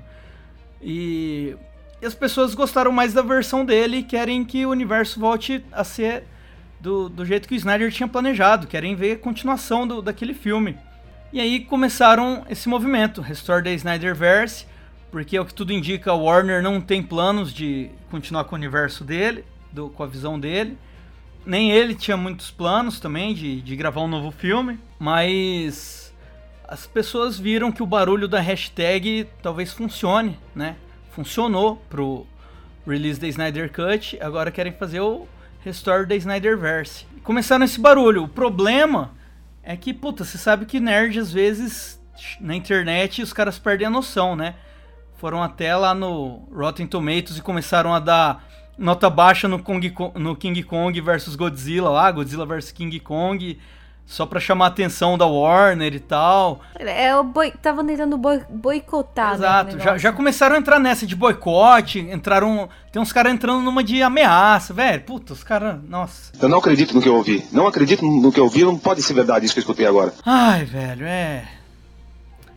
E, 0.81 1.55
e 2.01 2.05
as 2.05 2.15
pessoas 2.15 2.55
gostaram 2.55 2.91
mais 2.91 3.13
da 3.13 3.21
versão 3.21 3.63
dele 3.63 3.97
e 3.97 4.03
querem 4.03 4.43
que 4.43 4.65
o 4.65 4.69
universo 4.69 5.19
volte 5.19 5.63
a 5.71 5.83
ser 5.83 6.23
do, 6.79 7.09
do 7.09 7.25
jeito 7.25 7.47
que 7.47 7.53
o 7.53 7.57
Snyder 7.57 7.91
tinha 7.91 8.07
planejado, 8.07 8.67
querem 8.67 8.95
ver 8.95 9.13
a 9.13 9.17
continuação 9.17 9.87
do, 9.87 10.01
daquele 10.01 10.33
filme. 10.33 10.77
E 11.31 11.39
aí 11.39 11.59
começaram 11.59 12.45
esse 12.49 12.67
movimento, 12.67 13.21
Restore 13.21 13.63
the 13.63 13.73
Snyderverse, 13.73 14.65
porque 15.11 15.39
o 15.39 15.45
que 15.45 15.53
tudo 15.53 15.73
indica, 15.73 16.13
o 16.13 16.23
Warner 16.23 16.61
não 16.63 16.79
tem 16.79 17.03
planos 17.03 17.53
de 17.53 17.89
continuar 18.09 18.45
com 18.45 18.55
o 18.55 18.57
universo 18.57 19.03
dele, 19.03 19.43
do, 19.71 19.89
com 19.89 20.03
a 20.03 20.07
visão 20.07 20.39
dele. 20.39 20.77
Nem 21.45 21.71
ele 21.71 21.95
tinha 21.95 22.17
muitos 22.17 22.51
planos 22.51 22.99
também 22.99 23.33
de, 23.33 23.61
de 23.61 23.75
gravar 23.75 24.01
um 24.01 24.07
novo 24.07 24.31
filme, 24.31 24.79
mas 24.99 26.13
as 26.67 26.85
pessoas 26.85 27.39
viram 27.39 27.71
que 27.71 27.81
o 27.81 27.85
barulho 27.85 28.27
da 28.27 28.39
hashtag 28.39 29.27
talvez 29.41 29.73
funcione, 29.73 30.37
né? 30.55 30.75
Funcionou 31.11 31.77
pro 31.89 32.25
release 32.87 33.19
da 33.19 33.27
Snyder 33.27 33.71
Cut, 33.71 34.17
agora 34.21 34.51
querem 34.51 34.73
fazer 34.73 34.99
o 34.99 35.27
Restore 35.63 36.07
the 36.07 36.15
Snyderverse. 36.15 37.05
Começaram 37.23 37.65
esse 37.65 37.79
barulho. 37.79 38.23
O 38.23 38.27
problema 38.27 39.11
é 39.61 39.75
que, 39.75 39.93
puta, 39.93 40.23
você 40.23 40.37
sabe 40.37 40.65
que 40.65 40.79
nerd 40.79 41.19
às 41.19 41.31
vezes 41.31 41.99
na 42.39 42.55
internet 42.55 43.21
os 43.21 43.33
caras 43.33 43.59
perdem 43.59 43.87
a 43.87 43.89
noção, 43.89 44.35
né? 44.35 44.55
Foram 45.17 45.43
até 45.43 45.75
lá 45.75 45.93
no 45.93 46.47
Rotten 46.51 46.87
Tomatoes 46.87 47.37
e 47.37 47.41
começaram 47.41 47.93
a 47.93 47.99
dar 47.99 48.43
nota 48.77 49.09
baixa 49.09 49.47
no, 49.47 49.59
Kong, 49.59 49.93
no 50.15 50.35
King 50.35 50.63
Kong 50.63 50.99
versus 51.01 51.35
Godzilla 51.35 51.89
lá, 51.89 52.09
Godzilla 52.11 52.45
versus 52.45 52.71
King 52.71 52.97
Kong, 52.99 53.59
só 54.09 54.25
pra 54.25 54.39
chamar 54.39 54.65
a 54.65 54.67
atenção 54.69 55.19
da 55.19 55.27
Warner 55.27 55.93
e 55.93 55.99
tal. 55.99 56.61
É, 56.79 57.15
o 57.15 57.23
boi... 57.23 57.51
Tava 57.61 57.83
tentando 57.83 58.17
boi... 58.17 58.41
boicotar, 58.49 59.35
Exato, 59.35 59.75
né, 59.77 59.83
já, 59.83 59.97
já 59.99 60.11
começaram 60.11 60.55
a 60.55 60.57
entrar 60.57 60.79
nessa 60.79 61.05
de 61.05 61.15
boicote, 61.15 61.99
entraram... 61.99 62.67
Tem 62.91 62.99
uns 62.99 63.13
caras 63.13 63.31
entrando 63.31 63.61
numa 63.61 63.83
de 63.83 64.01
ameaça, 64.01 64.73
velho, 64.73 65.03
puta, 65.03 65.33
os 65.33 65.43
caras, 65.43 65.79
nossa. 65.87 66.31
Eu 66.41 66.49
não 66.49 66.57
acredito 66.57 66.95
no 66.95 67.03
que 67.03 67.07
eu 67.07 67.13
ouvi, 67.13 67.45
não 67.51 67.67
acredito 67.67 68.03
no 68.03 68.31
que 68.31 68.39
eu 68.39 68.45
ouvi, 68.45 68.63
não 68.63 68.79
pode 68.79 69.03
ser 69.03 69.13
verdade 69.13 69.45
isso 69.45 69.53
que 69.53 69.59
eu 69.59 69.61
escutei 69.61 69.85
agora. 69.85 70.11
Ai, 70.25 70.65
velho, 70.65 71.05
é... 71.05 71.47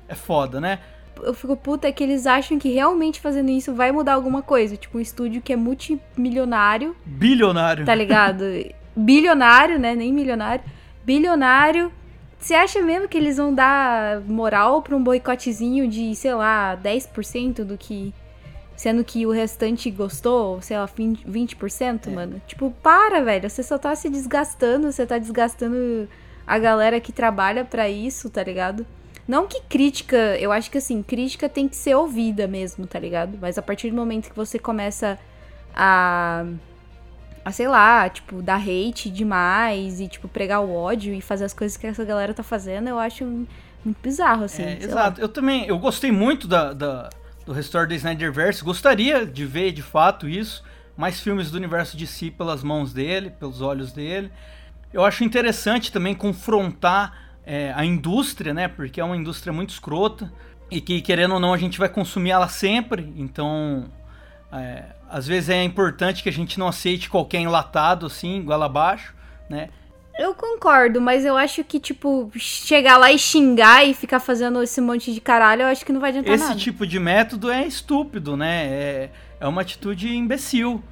É 0.09 0.15
foda, 0.15 0.59
né? 0.59 0.79
eu 1.23 1.35
fico 1.35 1.55
puta 1.55 1.87
é 1.87 1.93
que 1.93 2.03
eles 2.03 2.27
acham 2.27 2.59
que 2.59 2.71
realmente 2.71 3.21
fazendo 3.21 3.51
isso 3.51 3.75
vai 3.75 3.93
mudar 3.93 4.15
alguma 4.15 4.43
coisa. 4.43 4.77
Tipo, 4.77 4.99
um 4.99 5.01
estúdio 5.01 5.43
que 5.43 5.53
é 5.53 5.57
multimilionário. 5.57 6.97
Bilionário. 7.05 7.85
Tá 7.85 7.95
ligado? 7.95 8.43
Bilionário, 8.97 9.79
né? 9.79 9.95
Nem 9.95 10.13
milionário. 10.13 10.65
Bilionário. 11.05 11.93
Você 12.39 12.55
acha 12.55 12.83
mesmo 12.83 13.09
que 13.09 13.17
eles 13.17 13.37
vão 13.37 13.55
dar 13.55 14.21
moral 14.23 14.83
pra 14.83 14.97
um 14.97 15.03
boicotezinho 15.03 15.87
de, 15.87 16.15
sei 16.17 16.35
lá, 16.35 16.79
10% 16.83 17.65
do 17.65 17.79
que. 17.79 18.13
Sendo 18.75 19.05
que 19.05 19.27
o 19.27 19.31
restante 19.31 19.91
gostou, 19.91 20.61
sei 20.61 20.77
lá, 20.77 20.89
20%, 20.89 22.07
é. 22.07 22.11
mano? 22.11 22.43
Tipo, 22.47 22.73
para, 22.83 23.23
velho. 23.23 23.49
Você 23.49 23.63
só 23.63 23.79
tá 23.79 23.95
se 23.95 24.09
desgastando, 24.09 24.91
você 24.91 25.07
tá 25.07 25.19
desgastando 25.19 26.09
a 26.47 26.59
galera 26.59 26.99
que 26.99 27.13
trabalha 27.13 27.65
para 27.65 27.89
isso, 27.89 28.29
tá 28.29 28.43
ligado? 28.43 28.85
Não 29.27 29.47
que 29.47 29.63
crítica, 29.63 30.17
eu 30.39 30.51
acho 30.51 30.71
que 30.71 30.79
assim, 30.79 31.03
crítica 31.03 31.49
tem 31.49 31.69
que 31.69 31.77
ser 31.77 31.95
ouvida 31.95 32.49
mesmo, 32.49 32.87
tá 32.87 32.99
ligado? 32.99 33.39
Mas 33.41 33.57
a 33.57 33.63
partir 33.63 33.91
do 33.91 33.97
momento 33.97 34.31
que 34.31 34.37
você 34.37 34.59
começa 34.59 35.19
a. 35.75 36.45
a 37.45 37.51
sei 37.51 37.69
lá, 37.69 38.09
tipo, 38.09 38.41
dar 38.43 38.61
hate 38.61 39.11
demais 39.11 40.01
e, 40.01 40.09
tipo, 40.09 40.29
pregar 40.29 40.61
o 40.61 40.75
ódio 40.75 41.13
e 41.13 41.21
fazer 41.21 41.45
as 41.45 41.53
coisas 41.53 41.77
que 41.77 41.87
essa 41.87 42.05
galera 42.05 42.33
tá 42.33 42.43
fazendo, 42.43 42.89
eu 42.89 42.99
acho 42.99 43.25
muito 43.25 43.99
bizarro, 44.03 44.45
assim. 44.45 44.63
É, 44.63 44.79
exato. 44.83 45.21
Lá. 45.21 45.25
Eu 45.25 45.29
também, 45.29 45.67
eu 45.67 45.79
gostei 45.79 46.13
muito 46.13 46.47
da, 46.47 46.73
da, 46.73 47.11
do 47.45 47.53
Restore 47.53 47.89
the 47.89 47.95
Snyderverse, 47.97 48.63
gostaria 48.63 49.27
de 49.27 49.45
ver 49.45 49.73
de 49.73 49.83
fato 49.83 50.29
isso, 50.29 50.63
mais 50.97 51.21
filmes 51.21 51.51
do 51.51 51.57
universo 51.57 51.97
de 51.97 52.07
si 52.07 52.31
pelas 52.31 52.63
mãos 52.63 52.93
dele, 52.93 53.31
pelos 53.31 53.61
olhos 53.61 53.93
dele. 53.93 54.31
Eu 54.93 55.05
acho 55.05 55.25
interessante 55.25 55.91
também 55.91 56.15
confrontar 56.15 57.33
é, 57.45 57.73
a 57.75 57.85
indústria, 57.85 58.55
né? 58.55 58.69
Porque 58.69 59.01
é 59.01 59.05
uma 59.05 59.17
indústria 59.17 59.53
muito 59.53 59.71
escrota 59.71 60.33
e 60.71 60.81
que, 60.81 61.01
querendo 61.01 61.35
ou 61.35 61.41
não, 61.41 61.53
a 61.53 61.59
gente 61.59 61.79
vai 61.79 61.89
consumir 61.89 62.31
ela 62.31 62.49
sempre. 62.49 63.13
Então, 63.17 63.87
é, 64.53 64.85
às 65.09 65.27
vezes 65.27 65.49
é 65.49 65.63
importante 65.63 66.23
que 66.23 66.29
a 66.29 66.33
gente 66.33 66.59
não 66.59 66.69
aceite 66.69 67.09
qualquer 67.09 67.39
enlatado, 67.39 68.07
assim, 68.07 68.39
igual 68.39 68.63
abaixo, 68.63 69.15
né? 69.49 69.71
Eu 70.19 70.35
concordo, 70.35 71.01
mas 71.01 71.25
eu 71.25 71.37
acho 71.37 71.65
que, 71.65 71.81
tipo, 71.81 72.31
chegar 72.37 72.99
lá 72.99 73.11
e 73.11 73.19
xingar 73.19 73.85
e 73.85 73.95
ficar 73.95 74.21
fazendo 74.21 74.63
esse 74.63 74.81
monte 74.81 75.13
de 75.13 75.21
caralho, 75.21 75.63
eu 75.63 75.69
acho 75.69 75.87
que 75.87 75.93
não 75.93 76.01
vai 76.01 76.11
adiantar 76.11 76.35
esse 76.35 76.45
nada. 76.45 76.55
Esse 76.55 76.63
tipo 76.63 76.87
de 76.87 76.99
método 76.99 77.51
é 77.51 77.67
estúpido, 77.67 78.37
né? 78.37 78.67
É, 78.67 79.11
é 79.41 79.49
uma 79.49 79.63
atitude 79.63 80.15
imbecil. 80.15 80.83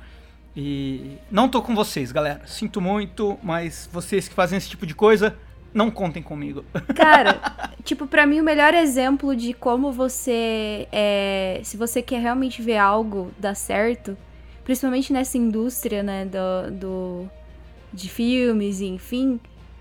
E 0.56 1.18
não 1.30 1.48
tô 1.48 1.62
com 1.62 1.74
vocês, 1.74 2.10
galera. 2.10 2.40
Sinto 2.46 2.80
muito, 2.80 3.38
mas 3.42 3.88
vocês 3.92 4.26
que 4.26 4.34
fazem 4.34 4.56
esse 4.56 4.70
tipo 4.70 4.86
de 4.86 4.94
coisa, 4.94 5.36
não 5.72 5.90
contem 5.90 6.22
comigo. 6.22 6.64
Cara, 6.94 7.40
tipo, 7.84 8.06
para 8.06 8.26
mim 8.26 8.40
o 8.40 8.44
melhor 8.44 8.74
exemplo 8.74 9.34
de 9.34 9.52
como 9.52 9.92
você 9.92 10.88
é, 10.92 11.60
se 11.64 11.76
você 11.76 12.02
quer 12.02 12.20
realmente 12.20 12.60
ver 12.60 12.76
algo 12.76 13.30
dar 13.38 13.54
certo, 13.54 14.16
principalmente 14.64 15.12
nessa 15.12 15.38
indústria, 15.38 16.02
né, 16.02 16.24
do, 16.24 16.70
do 16.72 17.30
de 17.92 18.08
filmes 18.08 18.80
e 18.80 18.86
enfim, 18.86 19.40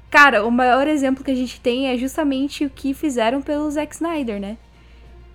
cara, 0.10 0.46
o 0.46 0.52
maior 0.52 0.88
exemplo 0.88 1.24
que 1.24 1.32
a 1.32 1.36
gente 1.36 1.62
tem 1.62 1.88
é 1.88 1.98
justamente 1.98 2.66
o 2.66 2.70
que 2.70 2.94
fizeram 2.94 3.42
pelo 3.42 3.70
Zack 3.70 3.94
Snyder, 3.94 4.40
né? 4.40 4.58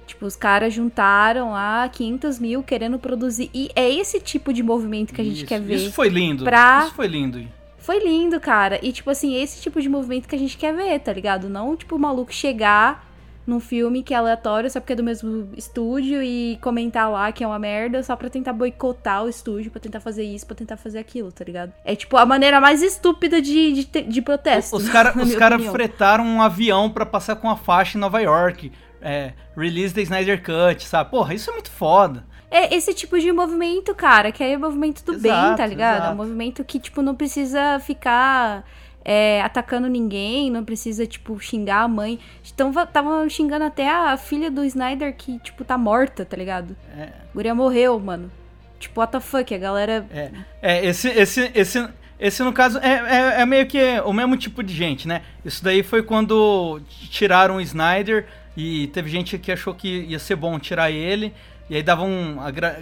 Tipo, 0.06 0.26
os 0.26 0.36
caras 0.36 0.74
juntaram 0.74 1.52
lá 1.52 1.88
500 1.88 2.38
mil 2.38 2.62
querendo 2.62 2.98
produzir. 2.98 3.50
E 3.54 3.70
é 3.74 3.90
esse 3.90 4.20
tipo 4.20 4.52
de 4.52 4.62
movimento 4.62 5.14
que 5.14 5.20
a 5.20 5.24
gente 5.24 5.38
isso, 5.38 5.46
quer 5.46 5.60
ver. 5.60 5.76
Isso 5.76 5.92
foi 5.92 6.08
lindo. 6.08 6.44
Pra... 6.44 6.84
Isso 6.84 6.94
foi 6.94 7.06
lindo. 7.06 7.48
Foi 7.84 7.98
lindo, 7.98 8.40
cara. 8.40 8.78
E, 8.82 8.90
tipo 8.92 9.10
assim, 9.10 9.34
esse 9.34 9.60
tipo 9.60 9.78
de 9.78 9.90
movimento 9.90 10.26
que 10.26 10.34
a 10.34 10.38
gente 10.38 10.56
quer 10.56 10.74
ver, 10.74 10.98
tá 11.00 11.12
ligado? 11.12 11.50
Não, 11.50 11.76
tipo, 11.76 11.96
o 11.96 11.98
maluco 11.98 12.32
chegar 12.32 13.06
num 13.46 13.60
filme 13.60 14.02
que 14.02 14.14
é 14.14 14.16
aleatório 14.16 14.70
só 14.70 14.80
porque 14.80 14.94
é 14.94 14.96
do 14.96 15.02
mesmo 15.02 15.50
estúdio 15.54 16.22
e 16.22 16.58
comentar 16.62 17.10
lá 17.10 17.30
que 17.30 17.44
é 17.44 17.46
uma 17.46 17.58
merda 17.58 18.02
só 18.02 18.16
pra 18.16 18.30
tentar 18.30 18.54
boicotar 18.54 19.22
o 19.22 19.28
estúdio, 19.28 19.70
pra 19.70 19.78
tentar 19.78 20.00
fazer 20.00 20.24
isso, 20.24 20.46
pra 20.46 20.56
tentar 20.56 20.78
fazer 20.78 20.98
aquilo, 20.98 21.30
tá 21.30 21.44
ligado? 21.44 21.74
É, 21.84 21.94
tipo, 21.94 22.16
a 22.16 22.24
maneira 22.24 22.58
mais 22.58 22.82
estúpida 22.82 23.42
de, 23.42 23.84
de, 23.84 23.84
de 23.84 24.22
protesto. 24.22 24.76
Os 24.76 24.88
caras 24.88 25.34
cara 25.34 25.58
fretaram 25.70 26.24
um 26.24 26.40
avião 26.40 26.88
pra 26.88 27.04
passar 27.04 27.36
com 27.36 27.50
a 27.50 27.56
faixa 27.56 27.98
em 27.98 28.00
Nova 28.00 28.18
York. 28.18 28.72
É, 29.02 29.34
release 29.54 29.94
da 29.94 30.00
Snyder 30.00 30.42
Cut, 30.42 30.86
sabe? 30.86 31.10
Porra, 31.10 31.34
isso 31.34 31.50
é 31.50 31.52
muito 31.52 31.70
foda 31.70 32.24
é 32.54 32.72
esse 32.72 32.94
tipo 32.94 33.18
de 33.18 33.32
movimento, 33.32 33.92
cara, 33.96 34.30
que 34.30 34.42
é 34.44 34.56
o 34.56 34.60
movimento 34.60 35.04
do 35.04 35.14
exato, 35.14 35.48
bem, 35.48 35.56
tá 35.56 35.66
ligado? 35.66 35.96
Exato. 35.96 36.10
É 36.10 36.14
um 36.14 36.16
movimento 36.16 36.64
que, 36.64 36.78
tipo, 36.78 37.02
não 37.02 37.12
precisa 37.12 37.80
ficar 37.80 38.64
é, 39.04 39.42
atacando 39.42 39.88
ninguém, 39.88 40.52
não 40.52 40.64
precisa, 40.64 41.04
tipo, 41.04 41.36
xingar 41.40 41.82
a 41.82 41.88
mãe. 41.88 42.20
Então, 42.52 42.70
estavam 42.70 43.28
xingando 43.28 43.64
até 43.64 43.90
a 43.90 44.16
filha 44.16 44.52
do 44.52 44.64
Snyder 44.64 45.16
que, 45.16 45.40
tipo, 45.40 45.64
tá 45.64 45.76
morta, 45.76 46.24
tá 46.24 46.36
ligado? 46.36 46.76
É. 46.96 47.08
Guria 47.34 47.56
morreu, 47.56 47.98
mano. 47.98 48.30
Tipo, 48.78 49.00
what 49.00 49.10
the 49.10 49.18
fuck, 49.18 49.52
a 49.52 49.58
galera. 49.58 50.06
É, 50.12 50.30
é 50.62 50.86
esse, 50.86 51.08
esse, 51.08 51.50
esse, 51.56 51.88
esse, 52.20 52.42
no 52.44 52.52
caso, 52.52 52.78
é, 52.78 52.92
é, 52.92 53.40
é, 53.42 53.46
meio 53.46 53.66
que 53.66 53.80
o 54.04 54.12
mesmo 54.12 54.36
tipo 54.36 54.62
de 54.62 54.72
gente, 54.72 55.08
né? 55.08 55.22
Isso 55.44 55.64
daí 55.64 55.82
foi 55.82 56.04
quando 56.04 56.80
tiraram 57.10 57.56
o 57.56 57.60
Snyder 57.60 58.26
e 58.56 58.86
teve 58.88 59.10
gente 59.10 59.38
que 59.38 59.50
achou 59.50 59.74
que 59.74 60.04
ia 60.04 60.20
ser 60.20 60.36
bom 60.36 60.56
tirar 60.60 60.92
ele. 60.92 61.34
E 61.68 61.76
aí 61.76 61.82
davam, 61.82 62.36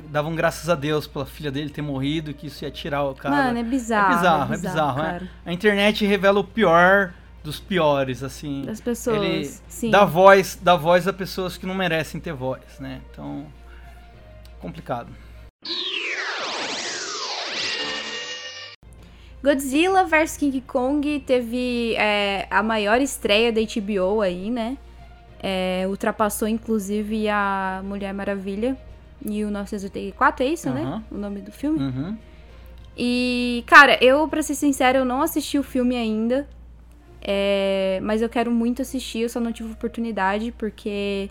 davam 0.08 0.34
graças 0.34 0.68
a 0.68 0.74
Deus 0.74 1.06
pela 1.06 1.24
filha 1.24 1.52
dele 1.52 1.70
ter 1.70 1.82
morrido, 1.82 2.34
que 2.34 2.48
isso 2.48 2.64
ia 2.64 2.70
tirar 2.70 3.04
o 3.04 3.14
cara. 3.14 3.34
Mano, 3.34 3.58
é 3.58 3.62
bizarro. 3.62 4.12
É 4.12 4.16
bizarro, 4.16 4.54
é 4.54 4.56
bizarro, 4.56 5.00
é 5.00 5.02
bizarro 5.02 5.20
né? 5.24 5.28
A 5.46 5.52
internet 5.52 6.04
revela 6.04 6.40
o 6.40 6.44
pior 6.44 7.14
dos 7.44 7.60
piores, 7.60 8.22
assim. 8.22 8.64
Das 8.64 8.80
pessoas, 8.80 9.22
Ele 9.22 9.50
sim. 9.68 9.90
Dá 9.90 10.04
voz, 10.04 10.58
dá 10.60 10.74
voz 10.74 11.06
a 11.06 11.12
pessoas 11.12 11.56
que 11.56 11.64
não 11.64 11.74
merecem 11.74 12.20
ter 12.20 12.32
voz, 12.32 12.62
né? 12.80 13.00
Então, 13.10 13.46
complicado. 14.60 15.08
Godzilla 19.42 20.04
vs 20.04 20.36
King 20.36 20.60
Kong 20.60 21.20
teve 21.20 21.94
é, 21.96 22.46
a 22.48 22.62
maior 22.62 23.00
estreia 23.00 23.52
da 23.52 23.60
HBO 23.60 24.20
aí, 24.20 24.50
né? 24.50 24.76
É, 25.42 25.84
ultrapassou 25.88 26.46
inclusive 26.46 27.28
a 27.28 27.82
Mulher 27.84 28.14
Maravilha 28.14 28.76
e 29.24 29.42
o 29.42 29.46
1984, 29.46 30.44
é 30.44 30.48
isso, 30.48 30.68
uhum. 30.68 30.74
né? 30.74 31.02
O 31.10 31.16
nome 31.16 31.40
do 31.40 31.50
filme. 31.50 31.78
Uhum. 31.80 32.16
E, 32.96 33.64
cara, 33.66 33.98
eu, 34.04 34.26
pra 34.28 34.42
ser 34.42 34.54
sincero, 34.54 34.98
eu 34.98 35.04
não 35.04 35.22
assisti 35.22 35.58
o 35.58 35.62
filme 35.62 35.96
ainda. 35.96 36.46
É, 37.20 38.00
mas 38.02 38.20
eu 38.20 38.28
quero 38.28 38.50
muito 38.50 38.82
assistir, 38.82 39.20
eu 39.20 39.28
só 39.28 39.40
não 39.40 39.52
tive 39.52 39.72
oportunidade, 39.72 40.52
porque. 40.52 41.30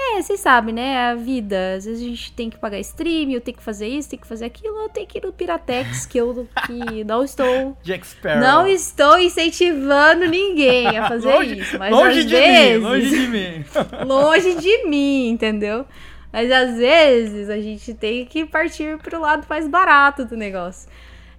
É, 0.00 0.22
vocês 0.22 0.40
sabem, 0.40 0.74
né? 0.74 1.10
A 1.10 1.14
vida. 1.14 1.74
Às 1.76 1.84
vezes 1.84 2.02
a 2.02 2.08
gente 2.08 2.32
tem 2.32 2.48
que 2.48 2.58
pagar 2.58 2.78
stream, 2.80 3.30
eu 3.30 3.40
tenho 3.40 3.56
que 3.56 3.62
fazer 3.62 3.86
isso, 3.86 4.10
tem 4.10 4.18
que 4.18 4.26
fazer 4.26 4.46
aquilo, 4.46 4.76
eu 4.82 4.88
tenho 4.88 5.06
que 5.06 5.18
ir 5.18 5.24
no 5.24 5.32
Piratex, 5.32 6.06
que 6.06 6.18
eu 6.18 6.48
que 6.66 7.04
não 7.04 7.22
estou. 7.22 7.76
Jack 7.82 8.06
Sparrow. 8.06 8.40
Não 8.40 8.66
estou 8.66 9.18
incentivando 9.18 10.26
ninguém 10.26 10.96
a 10.96 11.08
fazer 11.08 11.32
longe, 11.32 11.58
isso. 11.60 11.78
Mas 11.78 11.92
longe 11.92 12.18
às 12.20 12.26
de 12.26 12.34
vezes, 12.34 12.82
mim, 12.82 12.88
longe 12.88 13.10
de 13.10 13.26
mim. 13.26 13.64
longe 14.06 14.54
de 14.54 14.86
mim, 14.86 15.28
entendeu? 15.28 15.86
Mas 16.32 16.50
às 16.50 16.76
vezes 16.76 17.50
a 17.50 17.60
gente 17.60 17.92
tem 17.94 18.24
que 18.24 18.44
partir 18.44 18.98
pro 18.98 19.20
lado 19.20 19.46
mais 19.48 19.66
barato 19.68 20.24
do 20.24 20.36
negócio. 20.36 20.88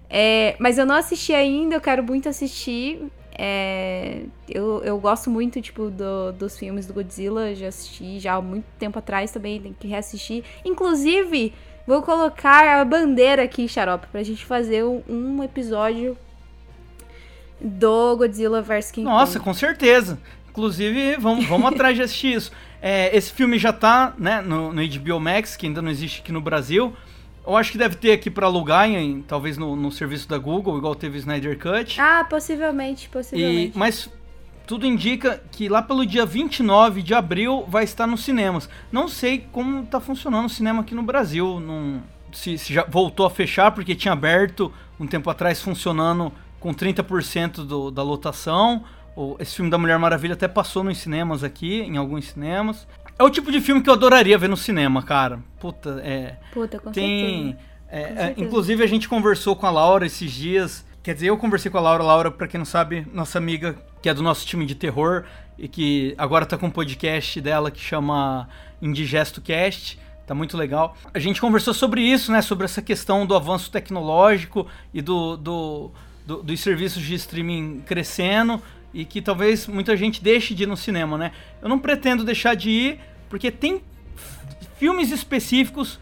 É, 0.08 0.54
mas 0.58 0.76
eu 0.76 0.84
não 0.84 0.94
assisti 0.94 1.32
ainda, 1.32 1.74
eu 1.74 1.80
quero 1.80 2.02
muito 2.02 2.28
assistir. 2.28 3.00
É, 3.36 4.22
eu, 4.48 4.82
eu 4.84 4.98
gosto 4.98 5.30
muito, 5.30 5.60
tipo, 5.60 5.90
do- 5.90 6.32
dos 6.32 6.58
filmes 6.58 6.86
do 6.86 6.92
Godzilla. 6.94 7.54
Já 7.54 7.68
assisti 7.68 8.18
já 8.20 8.34
há 8.34 8.40
muito 8.42 8.64
tempo 8.78 8.98
atrás 8.98 9.30
também, 9.32 9.60
tem 9.60 9.72
que 9.78 9.88
reassistir. 9.88 10.44
Inclusive, 10.64 11.52
vou 11.86 12.02
colocar 12.02 12.80
a 12.80 12.84
bandeira 12.84 13.42
aqui, 13.42 13.66
Xarope, 13.68 14.06
pra 14.08 14.22
gente 14.22 14.44
fazer 14.44 14.84
um, 14.84 15.02
um 15.08 15.42
episódio 15.42 16.16
do 17.60 18.16
Godzilla 18.16 18.60
vs 18.60 18.90
King 18.90 19.04
Nossa, 19.06 19.38
Kong. 19.38 19.44
com 19.44 19.54
certeza. 19.54 20.18
Inclusive, 20.50 21.16
vamos, 21.16 21.46
vamos 21.46 21.66
atrás 21.72 21.96
de 21.96 22.02
assistir 22.02 22.34
isso. 22.34 22.52
É, 22.80 23.16
esse 23.16 23.32
filme 23.32 23.58
já 23.58 23.72
tá 23.72 24.12
né, 24.18 24.40
no, 24.40 24.72
no 24.72 24.82
HBO 24.86 25.20
Max, 25.20 25.56
que 25.56 25.66
ainda 25.66 25.80
não 25.80 25.90
existe 25.90 26.20
aqui 26.20 26.32
no 26.32 26.40
Brasil. 26.40 26.94
Eu 27.46 27.56
acho 27.56 27.72
que 27.72 27.78
deve 27.78 27.96
ter 27.96 28.12
aqui 28.12 28.30
pra 28.30 28.46
alugar, 28.46 28.88
em, 28.88 29.22
talvez 29.22 29.58
no, 29.58 29.74
no 29.74 29.90
serviço 29.90 30.28
da 30.28 30.38
Google, 30.38 30.78
igual 30.78 30.94
teve 30.94 31.16
o 31.16 31.18
Snyder 31.18 31.58
Cut. 31.58 32.00
Ah, 32.00 32.24
possivelmente, 32.28 33.06
E, 33.06 33.08
possivelmente. 33.08 33.76
mas 33.78 34.08
tudo 34.66 34.86
indica 34.86 35.42
que 35.50 35.68
lá 35.68 35.82
pelo 35.82 36.06
dia 36.06 36.24
29 36.24 37.02
de 37.02 37.12
abril 37.14 37.64
vai 37.68 37.82
estar 37.82 38.06
nos 38.06 38.22
cinemas. 38.24 38.68
Não 38.92 39.08
sei 39.08 39.44
como 39.50 39.84
tá 39.86 40.00
funcionando 40.00 40.46
o 40.46 40.48
cinema 40.48 40.82
aqui 40.82 40.94
no 40.94 41.02
Brasil. 41.02 41.58
Não, 41.58 42.00
se, 42.32 42.56
se 42.56 42.72
já 42.72 42.84
voltou 42.88 43.26
a 43.26 43.30
fechar, 43.30 43.72
porque 43.72 43.94
tinha 43.94 44.12
aberto 44.12 44.72
um 45.00 45.06
tempo 45.06 45.28
atrás 45.28 45.60
funcionando 45.60 46.32
com 46.60 46.72
30% 46.72 47.64
do, 47.66 47.90
da 47.90 48.04
lotação. 48.04 48.84
O- 49.16 49.36
Esse 49.40 49.56
filme 49.56 49.70
da 49.70 49.76
Mulher 49.76 49.98
Maravilha 49.98 50.34
até 50.34 50.46
passou 50.46 50.84
nos 50.84 50.96
cinemas 50.98 51.42
aqui, 51.42 51.80
em 51.80 51.96
alguns 51.96 52.28
cinemas. 52.28 52.86
É 53.18 53.22
o 53.22 53.30
tipo 53.30 53.52
de 53.52 53.60
filme 53.60 53.82
que 53.82 53.88
eu 53.88 53.94
adoraria 53.94 54.36
ver 54.38 54.48
no 54.48 54.56
cinema, 54.56 55.02
cara. 55.02 55.38
Puta, 55.60 56.00
é. 56.04 56.36
Puta, 56.52 56.78
com 56.78 56.90
Tem. 56.90 57.56
certeza. 57.56 57.58
é, 57.88 58.00
Com 58.00 58.06
é, 58.06 58.16
certeza. 58.26 58.46
inclusive, 58.46 58.82
a 58.82 58.86
gente 58.86 59.08
conversou 59.08 59.54
com 59.54 59.66
a 59.66 59.70
Laura 59.70 60.06
esses 60.06 60.30
dias. 60.32 60.84
Quer 61.02 61.14
dizer, 61.14 61.28
eu 61.28 61.36
conversei 61.36 61.70
com 61.70 61.78
a 61.78 61.80
Laura. 61.80 62.02
Laura, 62.02 62.30
pra 62.30 62.46
quem 62.48 62.58
não 62.58 62.64
sabe, 62.64 63.06
nossa 63.12 63.38
amiga 63.38 63.76
que 64.00 64.08
é 64.08 64.14
do 64.14 64.22
nosso 64.22 64.46
time 64.46 64.64
de 64.66 64.74
terror 64.74 65.24
e 65.58 65.68
que 65.68 66.14
agora 66.18 66.44
tá 66.46 66.56
com 66.58 66.66
um 66.66 66.70
podcast 66.70 67.40
dela 67.40 67.70
que 67.70 67.80
chama 67.80 68.48
Indigesto 68.80 69.40
Cast. 69.40 69.98
Tá 70.26 70.34
muito 70.34 70.56
legal. 70.56 70.96
A 71.12 71.18
gente 71.18 71.40
conversou 71.40 71.74
sobre 71.74 72.00
isso, 72.00 72.30
né? 72.32 72.40
Sobre 72.42 72.64
essa 72.64 72.80
questão 72.80 73.26
do 73.26 73.34
avanço 73.34 73.70
tecnológico 73.70 74.66
e 74.94 75.02
do, 75.02 75.36
do, 75.36 75.90
do- 76.26 76.42
dos 76.42 76.60
serviços 76.60 77.02
de 77.02 77.14
streaming 77.14 77.82
crescendo 77.84 78.60
e 78.92 79.04
que 79.04 79.22
talvez 79.22 79.66
muita 79.66 79.96
gente 79.96 80.22
deixe 80.22 80.54
de 80.54 80.64
ir 80.64 80.66
no 80.66 80.76
cinema, 80.76 81.16
né? 81.16 81.32
Eu 81.60 81.68
não 81.68 81.78
pretendo 81.78 82.24
deixar 82.24 82.54
de 82.54 82.70
ir 82.70 83.00
porque 83.28 83.50
tem 83.50 83.82
filmes 84.76 85.10
específicos 85.10 85.98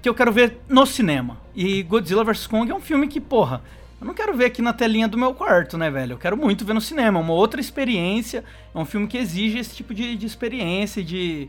que 0.00 0.08
eu 0.08 0.14
quero 0.14 0.32
ver 0.32 0.58
no 0.68 0.84
cinema. 0.86 1.40
E 1.54 1.82
Godzilla 1.82 2.24
vs 2.24 2.46
Kong 2.46 2.70
é 2.70 2.74
um 2.74 2.80
filme 2.80 3.08
que, 3.08 3.20
porra, 3.20 3.62
eu 4.00 4.06
não 4.06 4.14
quero 4.14 4.36
ver 4.36 4.46
aqui 4.46 4.60
na 4.60 4.72
telinha 4.72 5.06
do 5.06 5.16
meu 5.16 5.32
quarto, 5.32 5.78
né, 5.78 5.88
velho? 5.88 6.14
Eu 6.14 6.18
quero 6.18 6.36
muito 6.36 6.64
ver 6.64 6.74
no 6.74 6.80
cinema, 6.80 7.20
é 7.20 7.22
uma 7.22 7.32
outra 7.32 7.60
experiência. 7.60 8.44
É 8.74 8.78
um 8.78 8.84
filme 8.84 9.06
que 9.06 9.16
exige 9.16 9.58
esse 9.58 9.76
tipo 9.76 9.94
de, 9.94 10.16
de 10.16 10.26
experiência, 10.26 11.04
de. 11.04 11.48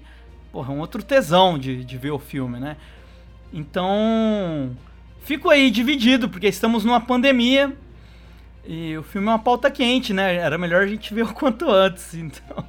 Porra, 0.52 0.72
um 0.72 0.80
outro 0.80 1.02
tesão 1.02 1.58
de, 1.58 1.84
de 1.84 1.98
ver 1.98 2.12
o 2.12 2.20
filme, 2.20 2.60
né? 2.60 2.78
Então. 3.52 4.78
Fico 5.24 5.50
aí 5.50 5.72
dividido, 5.72 6.30
porque 6.30 6.48
estamos 6.48 6.86
numa 6.86 7.02
pandemia. 7.02 7.76
E 8.66 8.98
o 8.98 9.04
filme 9.04 9.28
é 9.28 9.32
uma 9.32 9.40
pauta 9.40 9.70
quente, 9.70 10.14
né? 10.14 10.36
Era 10.36 10.58
melhor 10.58 10.84
a 10.84 10.88
gente 10.88 11.14
ver 11.14 11.24
o 11.24 11.34
quanto 11.34 11.70
antes, 11.70 12.14
então. 12.14 12.66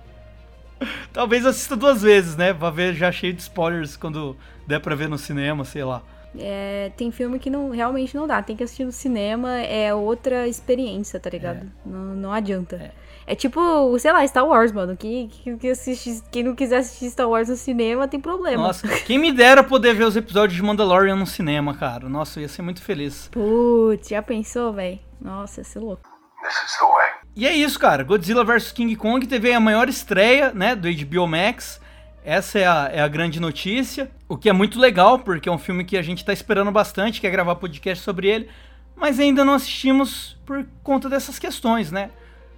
Talvez 1.13 1.47
assista 1.47 1.77
duas 1.77 2.03
vezes, 2.03 2.37
né? 2.37 2.53
Pra 2.53 2.71
ver 2.71 2.95
já 2.95 3.11
cheio 3.13 3.33
de 3.33 3.41
spoilers 3.43 3.97
quando 3.97 4.37
der 4.67 4.81
pra 4.81 4.95
ver 4.95 5.09
no 5.09 5.17
cinema, 5.19 5.65
sei 5.65 5.85
lá. 5.85 6.03
É, 6.37 6.91
tem 6.97 7.13
filme 7.13 7.39
que 7.39 7.49
não, 7.49 7.71
realmente 7.71 8.17
não 8.17 8.27
dá. 8.27 8.43
Tem 8.43 8.57
que 8.57 8.65
assistir 8.65 8.85
no 8.85 8.91
cinema, 8.91 9.53
é 9.61 9.95
outra 9.95 10.49
experiência, 10.49 11.21
tá 11.21 11.31
ligado? 11.31 11.71
Não, 11.87 12.15
não 12.17 12.33
adianta. 12.33 12.93
É. 13.25 13.35
tipo, 13.37 13.97
sei 14.01 14.13
lá, 14.13 14.27
Star 14.27 14.45
Wars, 14.45 14.73
mano. 14.73 14.97
Quem, 14.97 15.29
quem, 15.29 15.57
quem 15.57 15.71
assiste- 15.71 16.25
quem 16.33 16.43
não 16.43 16.57
quiser 16.57 16.79
assistir 16.79 17.09
Star 17.11 17.29
Wars 17.29 17.49
no 17.49 17.55
cinema 17.57 18.09
tem 18.09 18.19
problema. 18.21 18.65
Nossa, 18.67 18.89
quem 19.07 19.17
me 19.17 19.31
dera 19.33 19.63
poder 19.63 19.95
ver 19.95 20.05
os 20.05 20.17
episódios 20.17 20.57
de 20.57 20.63
Mandalorian 20.63 21.15
no 21.15 21.27
cinema, 21.27 21.73
cara. 21.73 22.09
Nossa, 22.09 22.41
eu 22.41 22.43
ia 22.43 22.49
ser 22.49 22.63
muito 22.63 22.83
feliz. 22.83 23.29
Putz, 23.31 24.09
já 24.09 24.21
pensou, 24.21 24.73
velho? 24.73 24.99
Nossa, 25.25 25.61
ia 25.61 25.65
ser 25.65 25.79
louco. 25.79 26.07
This 26.43 26.71
is 26.71 26.79
the 26.79 26.85
way. 26.85 27.11
E 27.35 27.47
é 27.47 27.55
isso, 27.55 27.79
cara. 27.79 28.05
Godzilla 28.05 28.45
vs 28.45 28.71
King 28.73 28.95
Kong 28.95 29.27
teve 29.27 29.51
a 29.53 29.59
maior 29.59 29.89
estreia, 29.89 30.53
né, 30.53 30.77
do 30.77 30.87
HBO 30.87 31.27
Max. 31.27 31.81
Essa 32.23 32.59
é 32.59 32.67
a, 32.67 32.91
é 32.93 33.01
a 33.01 33.09
grande 33.09 33.41
notícia. 33.41 34.11
O 34.29 34.37
que 34.37 34.51
é 34.51 34.53
muito 34.53 34.79
legal, 34.79 35.19
porque 35.19 35.49
é 35.49 35.53
um 35.53 35.59
filme 35.59 35.85
que 35.85 35.97
a 35.97 36.03
gente 36.03 36.25
tá 36.25 36.33
esperando 36.33 36.71
bastante, 36.71 37.23
quer 37.23 37.31
gravar 37.31 37.55
podcast 37.55 38.05
sobre 38.05 38.29
ele. 38.29 38.51
Mas 38.95 39.19
ainda 39.19 39.45
não 39.45 39.55
assistimos 39.55 40.37
por 40.45 40.67
conta 40.83 41.09
dessas 41.09 41.39
questões, 41.39 41.91
né? 41.91 42.11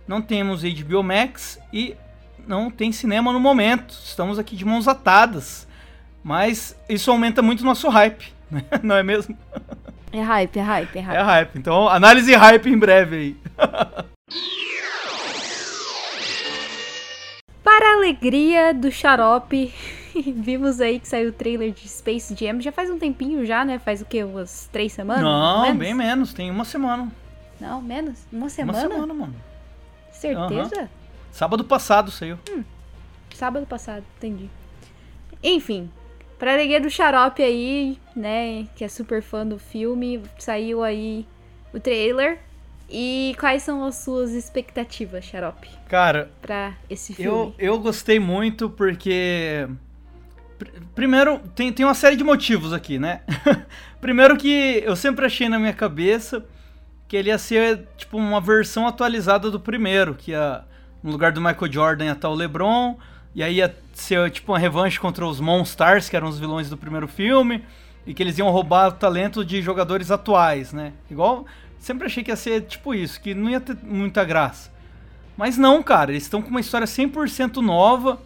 Não 0.07 0.21
temos 0.21 0.63
HBO 0.63 1.03
Max 1.03 1.59
e 1.73 1.97
não 2.47 2.71
tem 2.71 2.91
cinema 2.91 3.33
no 3.33 3.41
momento. 3.41 3.93
Estamos 3.93 4.39
aqui 4.39 4.57
de 4.57 4.65
mãos 4.65 4.89
atadas. 4.89 5.67
Mas 6.23 6.77
isso 6.89 7.11
aumenta 7.11 7.41
muito 7.41 7.61
o 7.61 7.65
nosso 7.65 7.89
hype, 7.89 8.35
né? 8.51 8.65
Não 8.83 8.97
é 8.97 9.03
mesmo? 9.05 9.37
É 10.13 10.21
hype, 10.21 10.59
é 10.59 10.63
hype, 10.63 10.97
é 10.97 11.01
hype. 11.01 11.17
É 11.17 11.23
hype. 11.23 11.59
Então, 11.59 11.89
análise 11.89 12.35
hype 12.35 12.67
em 12.69 12.79
breve 12.79 13.17
aí. 13.17 13.37
Para 17.63 17.91
a 17.91 17.95
alegria 17.95 18.73
do 18.73 18.91
xarope, 18.91 19.75
vimos 20.15 20.81
aí 20.81 20.99
que 20.99 21.09
saiu 21.09 21.31
o 21.31 21.33
trailer 21.33 21.73
de 21.73 21.89
Space 21.89 22.35
Jam. 22.35 22.61
Já 22.61 22.73
faz 22.73 22.91
um 22.91 22.99
tempinho 22.99 23.45
já, 23.45 23.65
né? 23.65 23.79
Faz 23.79 24.01
o 24.01 24.05
quê? 24.05 24.25
Umas 24.25 24.69
três 24.73 24.93
semanas? 24.93 25.23
Não, 25.23 25.63
menos? 25.63 25.79
bem 25.79 25.95
menos. 25.95 26.33
Tem 26.33 26.51
uma 26.51 26.65
semana. 26.65 27.11
Não, 27.61 27.83
menos? 27.83 28.27
Uma 28.33 28.49
semana? 28.49 28.79
Uma 28.79 28.89
semana, 28.89 29.15
mano. 29.15 29.35
Certeza? 30.13 30.89
Sábado 31.31 31.65
passado 31.65 32.11
saiu. 32.11 32.39
Sábado 33.35 33.67
passado, 33.67 34.05
entendi. 34.17 34.49
Enfim, 35.43 35.91
pra 36.39 36.53
alegria 36.53 36.81
do 36.81 36.91
xarope 36.91 37.43
aí, 37.43 37.99
né, 38.15 38.67
que 38.77 38.85
é 38.85 38.89
super 38.89 39.23
fã 39.23 39.47
do 39.47 39.59
filme, 39.59 40.23
saiu 40.39 40.83
aí 40.83 41.27
o 41.73 41.81
trailer. 41.81 42.39
E 42.89 43.35
quais 43.41 43.65
são 43.65 43.85
as 43.85 43.97
suas 43.97 44.31
expectativas, 44.33 45.25
xarope, 45.25 45.69
Cara, 45.89 46.31
pra 46.41 46.73
esse 46.89 47.13
eu, 47.19 47.53
filme? 47.53 47.55
eu 47.59 47.79
gostei 47.81 48.21
muito 48.21 48.71
porque. 48.71 49.67
pr- 50.57 50.71
Primeiro, 50.95 51.41
tem, 51.55 51.73
tem 51.73 51.85
uma 51.85 51.95
série 51.95 52.15
de 52.15 52.23
motivos 52.23 52.73
aqui, 52.73 52.97
né? 52.99 53.23
Primeiro 54.01 54.37
que 54.37 54.83
eu 54.85 54.95
sempre 54.95 55.27
achei 55.27 55.49
na 55.49 55.59
minha 55.59 55.73
cabeça 55.73 56.45
que 57.09 57.17
ele 57.17 57.29
ia 57.31 57.39
ser, 57.39 57.87
tipo, 57.97 58.17
uma 58.17 58.41
versão 58.41 58.87
atualizada 58.87 59.51
do 59.51 59.61
primeiro, 59.61 60.15
que 60.15 60.33
ia, 60.33 60.65
no 61.03 61.11
lugar 61.11 61.33
do 61.33 61.41
Michael 61.41 61.73
Jordan 61.73 62.05
ia 62.07 62.13
estar 62.13 62.29
o 62.29 62.35
LeBron, 62.35 62.97
e 63.37 63.43
aí 63.43 63.57
ia 63.57 63.77
ser, 63.93 64.31
tipo, 64.31 64.53
uma 64.53 64.59
revanche 64.59 64.99
contra 64.99 65.27
os 65.27 65.41
Monstars, 65.41 66.09
que 66.09 66.17
eram 66.17 66.27
os 66.27 66.39
vilões 66.39 66.71
do 66.71 66.77
primeiro 66.77 67.07
filme, 67.07 67.63
e 68.07 68.15
que 68.15 68.23
eles 68.23 68.39
iam 68.39 68.51
roubar 68.51 68.89
o 68.89 68.93
talento 68.93 69.45
de 69.45 69.61
jogadores 69.61 70.11
atuais, 70.11 70.73
né? 70.73 70.95
Igual, 71.11 71.45
sempre 71.79 72.07
achei 72.07 72.25
que 72.25 72.31
ia 72.31 72.37
ser, 72.37 72.63
tipo, 72.63 72.95
isso, 72.95 73.21
que 73.21 73.35
não 73.35 73.51
ia 73.51 73.61
ter 73.61 73.77
muita 73.83 74.25
graça. 74.25 74.73
Mas 75.37 75.59
não, 75.59 75.83
cara, 75.83 76.13
eles 76.13 76.23
estão 76.23 76.41
com 76.41 76.49
uma 76.49 76.61
história 76.61 76.87
100% 76.87 77.57
nova, 77.57 78.19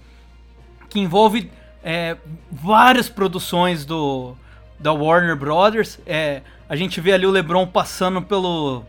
que 0.88 1.01
envolve 1.01 1.51
é, 1.83 2.16
várias 2.49 3.09
produções 3.09 3.85
do 3.85 4.37
da 4.79 4.92
Warner 4.92 5.35
Brothers. 5.35 5.99
É, 6.07 6.40
a 6.68 6.77
gente 6.77 7.01
vê 7.01 7.12
ali 7.12 7.27
o 7.27 7.31
LeBron 7.33 7.66
passando 7.66 8.23
pelo 8.23 8.85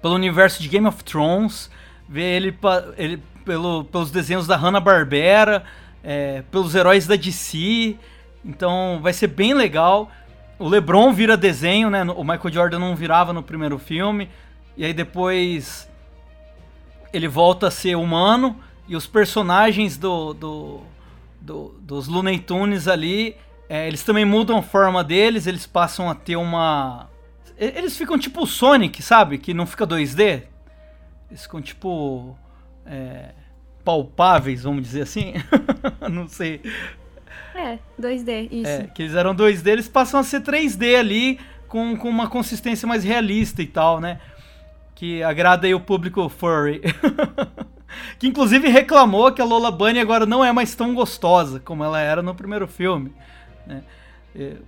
pelo 0.00 0.14
universo 0.14 0.62
de 0.62 0.68
Game 0.68 0.86
of 0.86 1.04
Thrones, 1.04 1.70
vê 2.08 2.22
ele, 2.22 2.58
ele 2.96 3.22
pelo, 3.44 3.84
pelos 3.84 4.10
desenhos 4.10 4.46
da 4.46 4.56
Hanna 4.56 4.80
Barbera, 4.80 5.64
pelos 6.50 6.74
heróis 6.74 7.06
da 7.06 7.16
DC. 7.16 7.96
Então 8.44 8.98
vai 9.02 9.12
ser 9.12 9.28
bem 9.28 9.54
legal. 9.54 10.10
O 10.58 10.68
LeBron 10.68 11.12
vira 11.12 11.36
desenho, 11.36 11.90
né? 11.90 12.02
O 12.04 12.22
Michael 12.24 12.52
Jordan 12.52 12.78
não 12.78 12.94
virava 12.96 13.32
no 13.32 13.42
primeiro 13.42 13.78
filme. 13.78 14.28
E 14.76 14.84
aí 14.84 14.92
depois 14.94 15.88
ele 17.12 17.28
volta 17.28 17.68
a 17.68 17.70
ser 17.70 17.94
humano 17.96 18.56
e 18.88 18.96
os 18.96 19.06
personagens 19.06 19.96
do, 19.96 20.32
do, 20.34 20.80
do- 21.40 21.74
dos 21.80 22.08
Looney 22.08 22.38
Tunes 22.38 22.88
ali, 22.88 23.36
é, 23.68 23.86
eles 23.86 24.02
também 24.02 24.24
mudam 24.24 24.58
a 24.58 24.62
forma 24.62 25.04
deles, 25.04 25.46
eles 25.46 25.66
passam 25.66 26.08
a 26.10 26.14
ter 26.14 26.36
uma... 26.36 27.08
Eles 27.58 27.96
ficam 27.96 28.18
tipo 28.18 28.42
o 28.42 28.46
Sonic, 28.46 29.02
sabe? 29.02 29.38
Que 29.38 29.52
não 29.54 29.66
fica 29.66 29.86
2D. 29.86 30.42
Eles 31.30 31.42
ficam 31.42 31.60
tipo... 31.60 32.36
é, 32.86 33.30
palpáveis, 33.84 34.62
vamos 34.62 34.82
dizer 34.82 35.02
assim. 35.02 35.34
não 36.10 36.28
sei. 36.28 36.60
É, 37.54 37.78
2D, 38.00 38.48
isso. 38.50 38.70
É, 38.70 38.86
que 38.86 39.02
eles 39.02 39.14
eram 39.14 39.34
2D, 39.34 39.66
eles 39.66 39.88
passam 39.88 40.20
a 40.20 40.22
ser 40.22 40.40
3D 40.40 40.98
ali, 40.98 41.38
com, 41.68 41.96
com 41.96 42.08
uma 42.08 42.28
consistência 42.28 42.86
mais 42.86 43.04
realista 43.04 43.62
e 43.62 43.66
tal, 43.66 44.00
né? 44.00 44.18
Que 44.94 45.22
agrada 45.22 45.66
aí 45.66 45.74
o 45.74 45.80
público 45.80 46.28
furry. 46.28 46.80
que 48.18 48.26
inclusive 48.26 48.68
reclamou 48.68 49.32
que 49.32 49.42
a 49.42 49.44
Lola 49.44 49.70
Bunny 49.70 49.98
agora 49.98 50.24
não 50.24 50.44
é 50.44 50.52
mais 50.52 50.74
tão 50.74 50.94
gostosa 50.94 51.60
como 51.60 51.84
ela 51.84 52.00
era 52.00 52.22
no 52.22 52.34
primeiro 52.34 52.66
filme. 52.66 53.12
Né? 53.66 53.82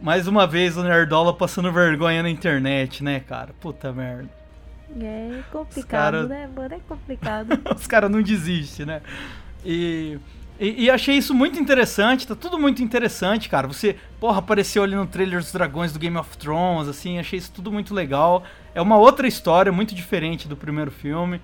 Mais 0.00 0.26
uma 0.26 0.46
vez 0.46 0.76
o 0.76 0.82
Nerdola 0.82 1.32
passando 1.32 1.72
vergonha 1.72 2.22
na 2.22 2.28
internet, 2.28 3.02
né, 3.02 3.20
cara? 3.20 3.54
Puta 3.60 3.92
merda. 3.92 4.43
É 5.00 5.40
complicado, 5.50 5.88
cara- 5.88 6.26
né, 6.26 6.48
mano? 6.54 6.74
É 6.74 6.78
complicado. 6.88 7.48
Os 7.74 7.86
caras 7.86 8.10
não 8.10 8.22
desistem, 8.22 8.86
né? 8.86 9.02
E, 9.64 10.18
e, 10.60 10.84
e 10.84 10.90
achei 10.90 11.16
isso 11.16 11.34
muito 11.34 11.58
interessante, 11.58 12.26
tá 12.26 12.34
tudo 12.34 12.58
muito 12.58 12.82
interessante, 12.82 13.48
cara. 13.48 13.66
Você, 13.66 13.96
porra, 14.20 14.38
apareceu 14.38 14.82
ali 14.82 14.94
no 14.94 15.06
trailer 15.06 15.40
dos 15.40 15.52
dragões 15.52 15.92
do 15.92 15.98
Game 15.98 16.16
of 16.16 16.36
Thrones, 16.38 16.88
assim, 16.88 17.18
achei 17.18 17.38
isso 17.38 17.50
tudo 17.52 17.72
muito 17.72 17.94
legal. 17.94 18.44
É 18.74 18.80
uma 18.80 18.96
outra 18.96 19.26
história, 19.26 19.72
muito 19.72 19.94
diferente 19.94 20.46
do 20.46 20.56
primeiro 20.56 20.90
filme. 20.90 21.40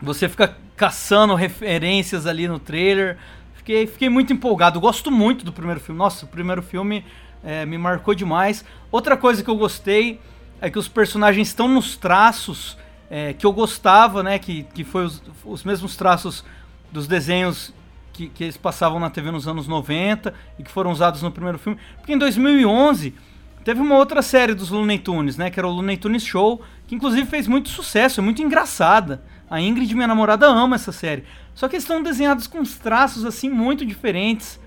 Você 0.00 0.28
fica 0.28 0.56
caçando 0.76 1.34
referências 1.34 2.26
ali 2.26 2.48
no 2.48 2.58
trailer. 2.58 3.16
Fiquei, 3.54 3.86
fiquei 3.86 4.08
muito 4.08 4.32
empolgado. 4.32 4.80
Gosto 4.80 5.10
muito 5.10 5.44
do 5.44 5.52
primeiro 5.52 5.80
filme. 5.80 5.98
Nossa, 5.98 6.24
o 6.24 6.28
primeiro 6.28 6.60
filme 6.62 7.04
é, 7.44 7.64
me 7.64 7.78
marcou 7.78 8.12
demais. 8.14 8.64
Outra 8.90 9.16
coisa 9.16 9.42
que 9.44 9.48
eu 9.48 9.56
gostei 9.56 10.20
é 10.62 10.70
que 10.70 10.78
os 10.78 10.86
personagens 10.86 11.48
estão 11.48 11.66
nos 11.66 11.96
traços 11.96 12.78
é, 13.10 13.32
que 13.32 13.44
eu 13.44 13.52
gostava, 13.52 14.22
né? 14.22 14.38
Que, 14.38 14.62
que 14.62 14.84
foi 14.84 15.04
os, 15.04 15.20
os 15.44 15.64
mesmos 15.64 15.96
traços 15.96 16.44
dos 16.92 17.08
desenhos 17.08 17.74
que, 18.12 18.28
que 18.28 18.44
eles 18.44 18.56
passavam 18.56 19.00
na 19.00 19.10
TV 19.10 19.32
nos 19.32 19.48
anos 19.48 19.66
90 19.66 20.32
e 20.60 20.62
que 20.62 20.70
foram 20.70 20.92
usados 20.92 21.20
no 21.20 21.32
primeiro 21.32 21.58
filme. 21.58 21.78
Porque 21.96 22.12
em 22.12 22.18
2011 22.18 23.12
teve 23.64 23.80
uma 23.80 23.96
outra 23.96 24.22
série 24.22 24.54
dos 24.54 24.70
Looney 24.70 25.00
Tunes, 25.00 25.36
né? 25.36 25.50
Que 25.50 25.58
era 25.58 25.66
o 25.66 25.72
Looney 25.72 25.96
Tunes 25.96 26.24
Show, 26.24 26.62
que 26.86 26.94
inclusive 26.94 27.26
fez 27.26 27.48
muito 27.48 27.68
sucesso, 27.68 28.20
é 28.20 28.22
muito 28.22 28.40
engraçada. 28.40 29.20
A 29.50 29.60
Ingrid, 29.60 29.92
minha 29.94 30.06
namorada, 30.06 30.46
ama 30.46 30.76
essa 30.76 30.92
série. 30.92 31.24
Só 31.56 31.68
que 31.68 31.74
eles 31.74 31.82
estão 31.82 32.00
desenhados 32.00 32.46
com 32.46 32.60
uns 32.60 32.78
traços 32.78 33.24
assim 33.24 33.50
muito 33.50 33.84
diferentes. 33.84 34.60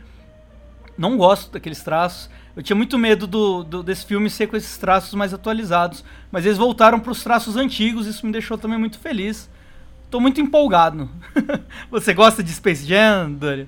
Não 0.97 1.15
gosto 1.15 1.53
daqueles 1.53 1.81
traços. 1.81 2.29
Eu 2.55 2.63
tinha 2.63 2.75
muito 2.75 2.97
medo 2.97 3.27
do, 3.27 3.63
do- 3.63 3.83
desse 3.83 4.05
filme 4.05 4.29
ser 4.29 4.47
com 4.47 4.55
esses 4.55 4.77
traços 4.77 5.13
mais 5.13 5.33
atualizados. 5.33 6.03
Mas 6.31 6.45
eles 6.45 6.57
voltaram 6.57 6.99
para 6.99 7.11
os 7.11 7.21
traços 7.23 7.57
antigos, 7.57 8.07
isso 8.07 8.25
me 8.25 8.31
deixou 8.31 8.57
também 8.57 8.77
muito 8.77 8.97
feliz. 8.99 9.49
Tô 10.09 10.19
muito 10.21 10.39
empolgado. 10.39 11.09
Você 11.91 12.13
gosta 12.13 12.41
de 12.41 12.51
Space 12.51 12.85
Jam, 12.85 13.33
Dori? 13.33 13.67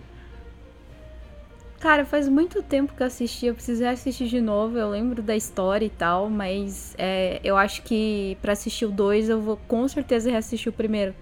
Cara, 1.79 2.05
faz 2.05 2.27
muito 2.27 2.63
tempo 2.63 2.93
que 2.95 3.03
eu 3.03 3.07
assisti, 3.07 3.45
eu 3.45 3.53
precisei 3.53 3.87
assistir 3.87 4.27
de 4.27 4.41
novo, 4.41 4.77
eu 4.79 4.89
lembro 4.89 5.21
da 5.21 5.35
história 5.35 5.85
e 5.85 5.89
tal, 5.89 6.27
mas 6.27 6.95
é, 6.97 7.39
eu 7.43 7.55
acho 7.55 7.83
que 7.83 8.35
pra 8.41 8.53
assistir 8.53 8.85
o 8.85 8.91
2 8.91 9.29
eu 9.29 9.39
vou 9.39 9.57
com 9.67 9.87
certeza 9.87 10.31
reassistir 10.31 10.69
o 10.69 10.73
primeiro. 10.73 11.13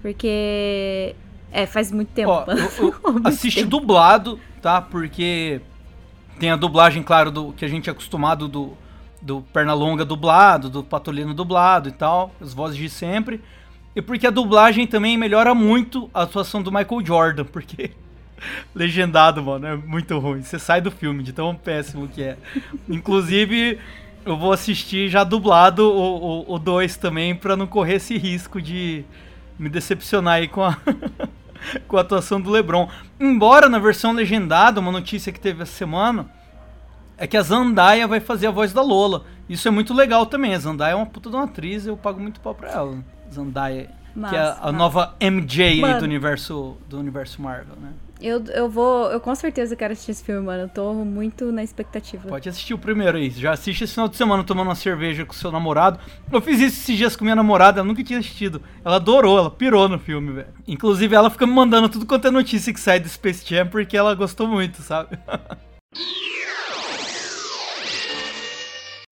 Porque. 0.00 1.14
É, 1.52 1.66
faz 1.66 1.90
muito 1.92 2.08
tempo. 2.08 2.30
Ó, 2.30 2.44
eu- 2.48 2.86
eu 2.88 3.20
assiste 3.24 3.64
dublado, 3.64 4.38
tá? 4.62 4.80
Porque 4.80 5.60
tem 6.38 6.50
a 6.50 6.56
dublagem, 6.56 7.02
claro, 7.02 7.30
do 7.30 7.52
que 7.52 7.64
a 7.64 7.68
gente 7.68 7.88
é 7.88 7.92
acostumado 7.92 8.48
do, 8.48 8.76
do 9.20 9.40
Pernalonga 9.52 10.04
dublado, 10.04 10.68
do 10.68 10.82
Patolino 10.82 11.34
dublado 11.34 11.88
e 11.88 11.92
tal, 11.92 12.34
as 12.40 12.52
vozes 12.52 12.76
de 12.76 12.88
sempre. 12.88 13.40
E 13.94 14.02
porque 14.02 14.26
a 14.26 14.30
dublagem 14.30 14.86
também 14.86 15.16
melhora 15.16 15.54
muito 15.54 16.10
a 16.12 16.22
atuação 16.22 16.62
do 16.62 16.70
Michael 16.70 17.04
Jordan, 17.04 17.44
porque 17.50 17.90
legendado, 18.74 19.42
mano, 19.42 19.66
é 19.66 19.76
muito 19.76 20.18
ruim. 20.18 20.42
Você 20.42 20.58
sai 20.58 20.80
do 20.80 20.90
filme 20.90 21.22
de 21.22 21.32
tão 21.32 21.54
péssimo 21.54 22.06
que 22.06 22.22
é. 22.22 22.36
Inclusive, 22.88 23.78
eu 24.24 24.36
vou 24.36 24.52
assistir 24.52 25.08
já 25.08 25.24
dublado 25.24 25.88
o 25.88 26.58
2 26.58 26.96
também, 26.96 27.34
pra 27.34 27.56
não 27.56 27.66
correr 27.66 27.94
esse 27.94 28.18
risco 28.18 28.60
de 28.60 29.04
me 29.58 29.70
decepcionar 29.70 30.34
aí 30.34 30.48
com 30.48 30.62
a, 30.62 30.76
com 31.86 31.96
a 31.96 32.00
atuação 32.00 32.40
do 32.40 32.50
LeBron. 32.50 32.88
Embora 33.18 33.68
na 33.68 33.78
versão 33.78 34.12
legendada, 34.12 34.80
uma 34.80 34.92
notícia 34.92 35.32
que 35.32 35.40
teve 35.40 35.62
essa 35.62 35.72
semana 35.72 36.28
é 37.18 37.26
que 37.26 37.36
a 37.36 37.42
Zandaia 37.42 38.06
vai 38.06 38.20
fazer 38.20 38.46
a 38.46 38.50
voz 38.50 38.72
da 38.72 38.82
Lola. 38.82 39.24
Isso 39.48 39.66
é 39.66 39.70
muito 39.70 39.94
legal 39.94 40.26
também. 40.26 40.54
A 40.54 40.58
Zandaia 40.58 40.92
é 40.92 40.96
uma 40.96 41.06
puta 41.06 41.30
de 41.30 41.36
uma 41.36 41.44
atriz, 41.44 41.86
eu 41.86 41.96
pago 41.96 42.20
muito 42.20 42.40
pau 42.40 42.54
pra 42.54 42.70
ela. 42.70 42.98
Zandaia, 43.32 43.90
que 44.28 44.36
é 44.36 44.56
a, 44.60 44.72
nova 44.72 45.14
MJ 45.20 45.80
Mano. 45.80 45.98
do 45.98 46.04
universo 46.04 46.76
do 46.88 46.98
universo 46.98 47.40
Marvel, 47.40 47.76
né? 47.80 47.92
Eu, 48.20 48.42
eu 48.46 48.68
vou. 48.68 49.10
Eu 49.10 49.20
com 49.20 49.34
certeza 49.34 49.76
quero 49.76 49.92
assistir 49.92 50.12
esse 50.12 50.24
filme, 50.24 50.40
mano. 50.40 50.62
Eu 50.62 50.68
tô 50.68 50.94
muito 50.94 51.52
na 51.52 51.62
expectativa. 51.62 52.28
Pode 52.28 52.48
assistir 52.48 52.72
o 52.72 52.78
primeiro 52.78 53.18
aí. 53.18 53.30
Já 53.30 53.52
assiste 53.52 53.84
esse 53.84 53.92
final 53.92 54.08
de 54.08 54.16
semana 54.16 54.42
tomando 54.42 54.68
uma 54.68 54.74
cerveja 54.74 55.24
com 55.26 55.34
seu 55.34 55.52
namorado. 55.52 56.00
Eu 56.32 56.40
fiz 56.40 56.60
isso 56.60 56.80
esses 56.80 56.96
dias 56.96 57.14
com 57.14 57.24
minha 57.24 57.36
namorada, 57.36 57.80
ela 57.80 57.86
nunca 57.86 58.02
tinha 58.02 58.18
assistido. 58.18 58.62
Ela 58.84 58.96
adorou, 58.96 59.38
ela 59.38 59.50
pirou 59.50 59.88
no 59.88 59.98
filme, 59.98 60.32
velho. 60.32 60.48
Inclusive, 60.66 61.14
ela 61.14 61.30
fica 61.30 61.46
me 61.46 61.52
mandando 61.52 61.88
tudo 61.88 62.06
quanto 62.06 62.26
é 62.26 62.30
notícia 62.30 62.72
que 62.72 62.80
sai 62.80 62.98
do 62.98 63.08
Space 63.08 63.44
Jam 63.46 63.66
porque 63.66 63.96
ela 63.96 64.14
gostou 64.14 64.48
muito, 64.48 64.80
sabe? 64.82 65.18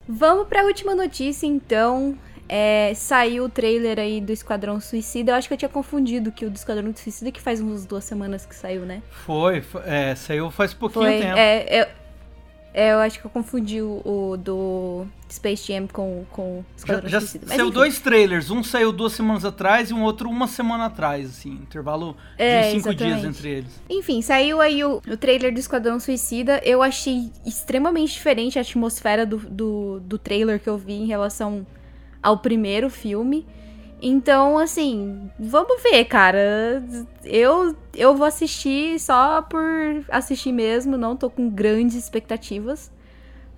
Vamos 0.07 0.49
pra 0.49 0.65
última 0.65 0.95
notícia, 0.95 1.47
então. 1.47 2.17
É, 2.49 2.93
saiu 2.95 3.45
o 3.45 3.49
trailer 3.49 3.99
aí 3.99 4.21
do 4.21 4.33
Esquadrão 4.33 4.81
Suicida. 4.81 5.33
Eu 5.33 5.37
acho 5.37 5.49
que 5.49 5.55
eu 5.55 5.59
tinha 5.59 5.69
confundido 5.69 6.31
que 6.31 6.45
o 6.45 6.51
do 6.51 6.57
Esquadrão 6.57 6.95
Suicida 6.95 7.31
que 7.33 7.41
faz 7.41 7.61
uns 7.61 7.87
duas 7.87 8.05
semanas 8.05 8.45
que 8.45 8.55
saiu, 8.55 8.83
né? 8.83 9.03
Foi, 9.11 9.61
foi 9.63 9.83
é, 9.87 10.15
saiu 10.15 10.51
faz 10.51 10.75
pouquinho 10.75 11.05
Foi. 11.07 11.19
tempo. 11.21 11.37
É, 11.39 11.81
eu, 11.81 11.87
é, 12.77 12.93
eu 12.93 12.99
acho 12.99 13.21
que 13.21 13.25
eu 13.25 13.31
confundi 13.31 13.81
o, 13.81 14.03
o 14.05 14.37
do 14.37 15.07
Space 15.31 15.73
Jam 15.73 15.87
com, 15.87 16.25
com 16.31 16.59
o 16.59 16.65
Já, 16.65 16.77
Esquadrão 16.77 17.09
já 17.09 17.21
Suicida. 17.21 17.47
Mas 17.47 17.57
saiu 17.57 17.67
enfim. 17.69 17.75
dois 17.75 18.01
trailers, 18.01 18.51
um 18.51 18.63
saiu 18.65 18.93
duas 18.93 19.13
semanas 19.13 19.45
atrás 19.45 19.91
e 19.91 19.95
um 19.95 20.03
outro 20.03 20.29
uma 20.29 20.47
semana 20.49 20.87
atrás, 20.87 21.31
assim, 21.31 21.53
intervalo 21.53 22.17
É, 22.37 22.63
de 22.63 22.71
cinco 22.73 22.95
dias 22.95 23.11
exatamente. 23.11 23.39
entre 23.39 23.49
eles. 23.49 23.81
Enfim, 23.89 24.21
saiu 24.21 24.61
aí 24.61 24.85
o, 24.85 25.01
o 25.09 25.17
trailer 25.17 25.53
do 25.55 25.61
Esquadrão 25.61 25.99
Suicida. 25.99 26.61
Eu 26.65 26.83
achei 26.83 27.31
extremamente 27.47 28.13
diferente 28.13 28.59
a 28.59 28.63
atmosfera 28.63 29.25
do, 29.25 29.39
do, 29.39 30.01
do 30.01 30.19
trailer 30.19 30.61
que 30.61 30.69
eu 30.69 30.77
vi 30.77 30.95
em 30.95 31.07
relação 31.07 31.65
ao 32.25 32.39
primeiro 32.39 32.89
filme. 32.89 33.47
Então, 34.01 34.59
assim, 34.59 35.31
vamos 35.39 35.83
ver, 35.83 36.05
cara. 36.07 36.83
Eu, 37.23 37.77
eu 37.95 38.17
vou 38.17 38.27
assistir 38.27 38.99
só 38.99 39.43
por 39.43 39.63
assistir 40.11 40.53
mesmo, 40.53 40.97
não 40.97 41.17
tô 41.17 41.31
com 41.31 41.49
grandes 41.49 41.97
expectativas. 41.97 42.91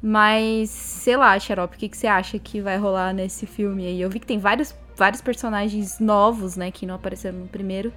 Mas, 0.02 0.68
sei 0.68 1.16
lá, 1.16 1.38
Xarope, 1.38 1.76
o 1.76 1.79
que, 1.79 1.88
que 1.88 1.96
você 1.96 2.07
acha 2.07 2.38
que 2.38 2.61
vai 2.61 2.76
rolar 2.76 3.12
nesse 3.14 3.46
filme 3.46 3.87
aí? 3.87 4.00
Eu 4.00 4.11
vi 4.11 4.20
que 4.20 4.26
tem 4.26 4.38
vários, 4.38 4.74
vários 4.96 5.22
personagens 5.22 5.98
novos, 5.98 6.57
né, 6.57 6.70
que 6.70 6.85
não 6.85 6.96
apareceram 6.96 7.38
no 7.38 7.48
primeiro. 7.48 7.92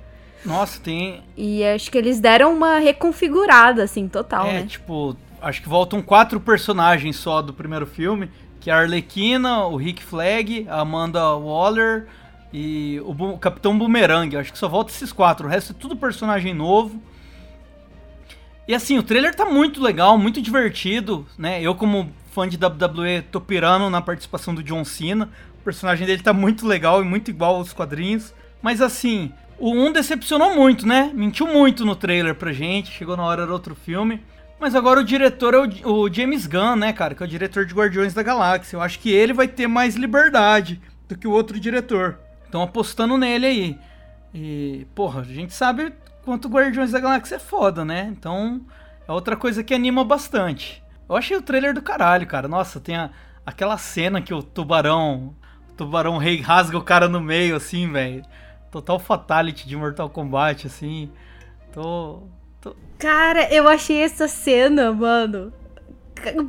Nossa, 0.46 0.80
tem. 0.80 1.22
E 1.36 1.64
acho 1.64 1.92
que 1.92 1.98
eles 1.98 2.20
deram 2.20 2.54
uma 2.54 2.80
reconfigurada, 2.80 3.84
assim, 3.84 4.08
total, 4.08 4.48
é, 4.48 4.62
né? 4.62 4.66
tipo, 4.66 5.16
acho 5.42 5.62
que 5.62 5.70
voltam 5.70 6.02
quatro 6.02 6.40
personagens 6.40 7.18
só 7.18 7.42
do 7.42 7.54
primeiro 7.54 7.86
filme, 7.86 8.32
que 8.60 8.70
é 8.70 8.74
a 8.74 8.80
Arlequina, 8.80 9.66
o 9.66 9.76
Rick 9.76 10.04
Flag, 10.04 10.66
a 10.70 10.82
Amanda 10.82 11.36
Waller 11.36 12.08
e 12.54 13.00
o, 13.06 13.38
Capitão 13.38 13.78
Boomerang. 13.78 14.36
Acho 14.36 14.52
que 14.52 14.58
só 14.58 14.68
volta 14.68 14.92
esses 14.92 15.12
quatro. 15.12 15.48
O 15.48 15.50
resto 15.50 15.72
é 15.72 15.76
tudo 15.80 15.96
personagem 15.96 16.54
novo. 16.54 17.02
E 18.68 18.76
assim, 18.76 18.98
o 18.98 19.04
trailer 19.04 19.34
tá 19.34 19.46
muito 19.46 19.82
legal, 19.82 20.18
muito 20.18 20.42
divertido, 20.42 21.26
né? 21.38 21.62
Eu, 21.62 21.74
como 21.74 22.12
fã 22.32 22.48
de 22.48 22.58
WWE, 22.58 23.24
tô 23.32 23.42
pirando 23.42 23.90
na 23.90 24.02
participação 24.02 24.54
do 24.54 24.62
John 24.62 24.86
Cena. 24.86 25.30
O 25.60 25.64
personagem 25.64 26.06
dele 26.06 26.22
tá 26.22 26.34
muito 26.34 26.68
legal 26.68 27.02
e 27.02 27.06
muito 27.06 27.30
igual 27.32 27.56
aos 27.56 27.74
quadrinhos. 27.74 28.34
Mas 28.62 28.82
assim, 28.82 29.32
o 29.58 29.72
1 29.72 29.94
decepcionou 29.94 30.56
muito, 30.56 30.88
né? 30.88 31.12
Mentiu 31.14 31.48
muito 31.48 31.86
no 31.86 31.96
trailer 31.96 32.36
pra 32.36 32.54
gente. 32.54 32.92
Chegou 32.92 33.18
na 33.18 33.24
hora 33.24 33.44
era 33.44 33.52
outro 33.52 33.74
filme. 33.74 34.22
Mas 34.60 34.76
agora 34.76 35.00
o 35.00 35.04
diretor 35.04 35.54
é 35.54 35.58
o, 35.58 35.92
o 36.04 36.14
James 36.14 36.46
Gunn, 36.46 36.76
né, 36.76 36.92
cara? 36.92 37.16
Que 37.16 37.24
é 37.24 37.26
o 37.26 37.30
diretor 37.30 37.66
de 37.66 37.74
Guardiões 37.74 38.14
da 38.14 38.22
Galáxia. 38.22 38.76
Eu 38.76 38.82
acho 38.82 39.00
que 39.00 39.10
ele 39.10 39.32
vai 39.34 39.48
ter 39.48 39.68
mais 39.68 39.96
liberdade 39.96 40.82
do 41.08 41.18
que 41.18 41.28
o 41.28 41.32
outro 41.32 41.60
diretor. 41.60 42.20
Estão 42.46 42.62
apostando 42.62 43.18
nele 43.18 43.46
aí. 43.46 43.80
E, 44.34 44.86
porra, 44.94 45.22
a 45.22 45.24
gente 45.24 45.54
sabe 45.54 45.94
quanto 46.24 46.50
Guardiões 46.50 46.92
da 46.92 47.00
Galáxia 47.00 47.36
é 47.36 47.40
foda, 47.40 47.86
né? 47.86 48.08
Então, 48.12 48.62
é 49.08 49.12
outra 49.12 49.38
coisa 49.38 49.64
que 49.64 49.74
anima 49.74 50.04
bastante. 50.04 50.84
Eu 51.08 51.16
achei 51.16 51.38
o 51.38 51.42
trailer 51.42 51.74
do 51.74 51.82
caralho, 51.82 52.28
cara. 52.28 52.48
Nossa, 52.48 52.80
tem 52.80 52.96
a- 52.98 53.10
aquela 53.46 53.78
cena 53.78 54.22
que 54.22 54.34
o 54.34 54.44
tubarão. 54.44 55.36
O 55.70 55.74
tubarão 55.74 56.18
rei 56.18 56.42
rasga 56.42 56.78
o 56.78 56.84
cara 56.84 57.08
no 57.08 57.22
meio, 57.22 57.56
assim, 57.56 57.90
velho. 57.92 58.24
Total 58.70 59.00
fatality 59.00 59.68
de 59.68 59.76
Mortal 59.78 60.10
Kombat, 60.10 60.68
assim. 60.68 61.10
Tô. 61.72 62.28
Cara, 62.98 63.48
eu 63.54 63.68
achei 63.68 64.02
essa 64.02 64.28
cena, 64.28 64.92
mano. 64.92 65.54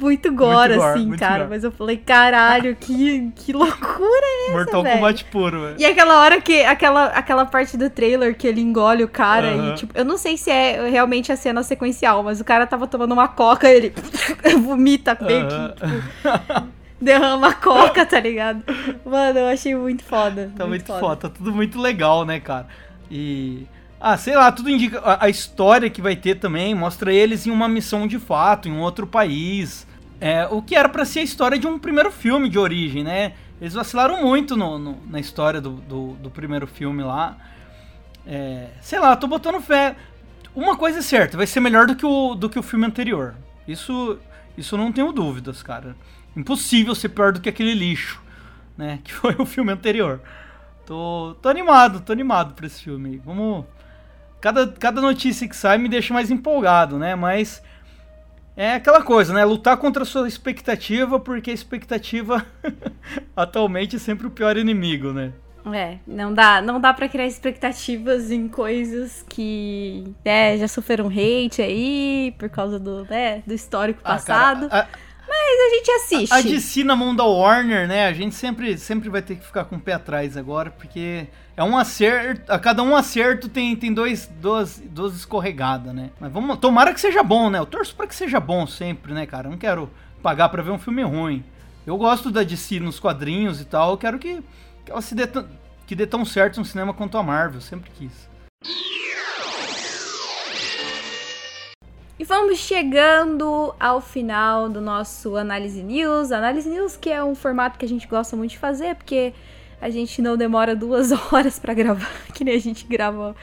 muito 0.01 0.33
gore, 0.33 0.75
assim, 0.75 1.07
muito 1.07 1.21
cara. 1.21 1.45
gore. 1.45 1.51
Mas 1.51 1.63
eu 1.63 1.71
falei, 1.71 1.97
caralho, 1.97 2.75
que, 2.75 3.31
que 3.37 3.53
loucura 3.53 4.27
é 4.27 4.47
essa, 4.47 4.53
Mortal 4.57 4.83
velho? 4.83 4.97
Kombat 4.97 5.25
puro, 5.27 5.61
velho. 5.61 5.77
E 5.79 5.85
aquela 5.85 6.21
hora 6.21 6.41
que. 6.41 6.65
Aquela, 6.65 7.05
aquela 7.07 7.47
parte 7.47 7.77
do 7.77 7.89
trailer 7.89 8.37
que 8.37 8.49
ele 8.49 8.61
engole 8.61 9.05
o 9.05 9.09
cara 9.09 9.53
Aham. 9.53 9.71
e, 9.71 9.75
tipo, 9.77 9.97
eu 9.97 10.05
não 10.05 10.19
sei 10.19 10.37
se 10.37 10.51
é 10.51 10.89
realmente 10.91 11.31
a 11.31 11.37
cena 11.37 11.63
sequencial, 11.63 12.21
mas 12.25 12.41
o 12.41 12.45
cara 12.45 12.67
tava 12.67 12.89
tomando 12.89 13.13
uma 13.13 13.29
coca 13.29 13.69
e 13.71 13.77
ele 13.77 13.95
vomita 14.61 15.17
meio 15.21 15.47
que, 15.47 15.55
Aham. 15.55 15.75
tipo, 15.75 16.69
derrama 17.01 17.51
a 17.51 17.55
coca, 17.55 18.05
tá 18.05 18.19
ligado? 18.19 18.65
Mano, 19.05 19.39
eu 19.39 19.47
achei 19.47 19.77
muito 19.77 20.03
foda. 20.03 20.51
Tá 20.57 20.67
muito 20.67 20.87
foda, 20.87 21.17
tá 21.17 21.29
tudo 21.29 21.53
muito 21.53 21.81
legal, 21.81 22.25
né, 22.25 22.41
cara? 22.41 22.67
E. 23.09 23.69
Ah, 24.01 24.17
sei 24.17 24.35
lá, 24.35 24.51
tudo 24.51 24.71
indica. 24.71 24.99
A, 25.01 25.27
a 25.27 25.29
história 25.29 25.91
que 25.91 26.01
vai 26.01 26.17
ter 26.17 26.37
também 26.37 26.75
mostra 26.75 27.13
eles 27.13 27.47
em 27.47 27.51
uma 27.51 27.69
missão 27.69 28.07
de 28.07 28.19
fato, 28.19 28.69
em 28.69 28.73
um 28.73 28.81
outro 28.81 29.07
país. 29.07 29.87
É, 30.21 30.47
o 30.51 30.63
que 30.63 30.75
era 30.75 30.89
pra 30.89 31.05
ser 31.05 31.21
a 31.21 31.23
história 31.23 31.59
de 31.59 31.67
um 31.67 31.79
primeiro 31.79 32.11
filme 32.11 32.49
de 32.49 32.59
origem, 32.59 33.05
né? 33.05 33.35
Eles 33.61 33.75
vacilaram 33.75 34.23
muito 34.23 34.57
no, 34.57 34.79
no- 34.79 34.99
na 35.07 35.21
história 35.21 35.61
do, 35.61 35.73
do, 35.73 36.13
do 36.15 36.31
primeiro 36.31 36.67
filme 36.67 37.03
lá. 37.03 37.37
É, 38.27 38.69
sei 38.81 38.99
lá, 38.99 39.17
tô 39.17 39.27
botando 39.27 39.61
fé. 39.61 39.97
Uma 40.55 40.77
coisa 40.77 40.99
é 40.99 41.03
certa, 41.03 41.37
vai 41.37 41.47
ser 41.47 41.61
melhor 41.61 41.87
do 41.87 41.95
que 41.97 42.05
o, 42.07 42.35
do 42.35 42.49
que 42.51 42.59
o 42.59 42.63
filme 42.63 42.87
anterior. 42.87 43.35
Isso, 43.69 44.19
isso 44.57 44.77
não 44.77 44.93
tenho 44.93 45.13
dúvidas, 45.13 45.63
cara. 45.63 45.97
Impossível 46.37 46.95
ser 46.95 47.11
pior 47.11 47.33
do 47.33 47.41
que 47.41 47.49
aquele 47.49 47.75
lixo, 47.75 48.21
né? 48.77 49.01
Que 49.05 49.13
foi 49.13 49.37
o 49.39 49.47
filme 49.47 49.73
anterior. 49.73 50.21
Tô, 50.87 51.37
tô 51.41 51.49
animado, 51.49 52.01
tô 52.01 52.13
animado 52.13 52.55
pra 52.55 52.67
esse 52.67 52.83
filme 52.83 53.11
aí. 53.11 53.17
Vamos. 53.25 53.65
Cada, 54.41 54.67
cada 54.69 55.01
notícia 55.01 55.49
que 55.49 55.57
sai 55.57 55.79
me 55.79 55.89
deixa 55.89 56.15
mais 56.15 56.31
empolgado, 56.31 56.99
né? 56.99 57.15
Mas 57.15 57.63
é 58.57 58.75
aquela 58.75 59.03
coisa, 59.03 59.33
né? 59.33 59.45
Lutar 59.45 59.77
contra 59.77 60.03
a 60.03 60.07
sua 60.07 60.27
expectativa, 60.27 61.21
porque 61.21 61.51
a 61.51 61.55
expectativa 61.55 62.45
atualmente 63.37 63.97
é 63.97 63.99
sempre 63.99 64.27
o 64.27 64.31
pior 64.31 64.57
inimigo, 64.57 65.13
né? 65.13 65.33
É, 65.75 65.99
não 66.07 66.33
dá, 66.33 66.63
não 66.63 66.81
dá 66.81 66.93
pra 66.95 67.07
criar 67.07 67.27
expectativas 67.27 68.31
em 68.31 68.49
coisas 68.49 69.23
que, 69.29 70.05
né, 70.25 70.57
já 70.57 70.67
sofreram 70.67 71.09
hate 71.09 71.61
aí, 71.61 72.35
por 72.39 72.49
causa 72.49 72.79
do, 72.79 73.05
né, 73.05 73.43
do 73.47 73.53
histórico 73.53 74.01
Ah, 74.03 74.13
passado. 74.15 74.71
cara, 74.71 74.89
mas 75.31 75.73
a 75.73 75.77
gente 75.77 75.91
assiste. 75.93 76.33
a, 76.33 76.37
a 76.39 76.43
DC 76.43 76.83
na 76.83 76.97
mão 76.97 77.15
da 77.15 77.25
Warner, 77.25 77.87
né? 77.87 78.07
A 78.07 78.13
gente 78.13 78.35
sempre, 78.35 78.77
sempre 78.77 79.09
vai 79.09 79.23
ter 79.23 79.37
que 79.37 79.47
ficar 79.47 79.65
com 79.65 79.77
o 79.77 79.81
pé 79.81 79.93
atrás 79.93 80.37
agora, 80.37 80.71
porque 80.71 81.29
é 81.57 81.63
um 81.63 81.79
acerto. 81.79 82.51
A 82.51 82.59
cada 82.59 82.83
um 82.83 82.97
acerto 82.97 83.49
tem, 83.49 83.77
tem 83.77 83.95
dois, 83.95 84.27
duas, 84.41 84.83
duas 84.85 85.15
escorregadas, 85.15 85.95
né? 85.95 86.11
Mas 86.19 86.33
vamos. 86.33 86.59
Tomara 86.59 86.93
que 86.93 87.01
seja 87.01 87.23
bom, 87.23 87.49
né? 87.49 87.59
Eu 87.59 87.67
torço 87.67 87.95
pra 87.95 88.07
que 88.07 88.15
seja 88.15 88.41
bom 88.41 88.67
sempre, 88.67 89.13
né, 89.13 89.25
cara? 89.25 89.47
Eu 89.47 89.53
não 89.53 89.59
quero 89.59 89.89
pagar 90.21 90.49
pra 90.49 90.63
ver 90.63 90.71
um 90.71 90.79
filme 90.79 91.03
ruim. 91.03 91.45
Eu 91.87 91.97
gosto 91.97 92.31
da 92.31 92.43
DC 92.43 92.81
nos 92.81 92.99
quadrinhos 92.99 93.61
e 93.61 93.65
tal. 93.65 93.93
Eu 93.93 93.99
quero 93.99 94.19
que, 94.19 94.43
que 94.85 94.91
ela 94.91 95.01
se 95.01 95.15
dê, 95.15 95.29
que 95.87 95.95
dê 95.95 96.07
tão 96.07 96.25
certo 96.25 96.59
no 96.59 96.65
cinema 96.65 96.93
quanto 96.93 97.17
a 97.17 97.23
Marvel. 97.23 97.61
Sempre 97.61 97.91
quis. 97.91 98.29
E 102.21 102.25
vamos 102.25 102.59
chegando 102.59 103.75
ao 103.81 103.99
final 103.99 104.69
do 104.69 104.79
nosso 104.79 105.39
Análise 105.39 105.83
News. 105.83 106.31
Análise 106.31 106.69
News 106.69 106.95
que 106.95 107.09
é 107.09 107.25
um 107.25 107.35
formato 107.35 107.79
que 107.79 107.85
a 107.87 107.89
gente 107.89 108.07
gosta 108.07 108.37
muito 108.37 108.51
de 108.51 108.59
fazer, 108.59 108.95
porque 108.95 109.33
a 109.81 109.89
gente 109.89 110.21
não 110.21 110.37
demora 110.37 110.77
duas 110.77 111.13
horas 111.33 111.59
pra 111.59 111.73
gravar, 111.73 112.13
que 112.35 112.45
nem 112.45 112.57
a 112.57 112.61
gente 112.61 112.85
grava 112.87 113.35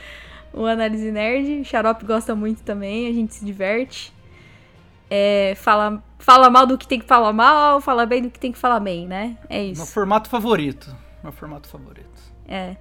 o 0.53 0.63
Análise 0.63 1.11
Nerd. 1.11 1.61
O 1.61 1.65
Xarope 1.65 2.05
gosta 2.05 2.35
muito 2.35 2.61
também, 2.61 3.07
a 3.07 3.11
gente 3.11 3.33
se 3.33 3.43
diverte. 3.43 4.13
É, 5.09 5.55
fala, 5.55 6.03
fala 6.19 6.47
mal 6.47 6.67
do 6.67 6.77
que 6.77 6.87
tem 6.87 6.99
que 6.99 7.07
falar 7.07 7.33
mal, 7.33 7.81
fala 7.81 8.05
bem 8.05 8.21
do 8.21 8.29
que 8.29 8.39
tem 8.39 8.51
que 8.51 8.59
falar 8.59 8.79
bem, 8.79 9.07
né? 9.07 9.39
É 9.49 9.57
Meu 9.59 9.71
isso. 9.71 9.87
formato 9.87 10.29
favorito. 10.29 10.95
Meu 11.23 11.31
formato 11.31 11.67
favorito. 11.67 12.21
É. 12.47 12.75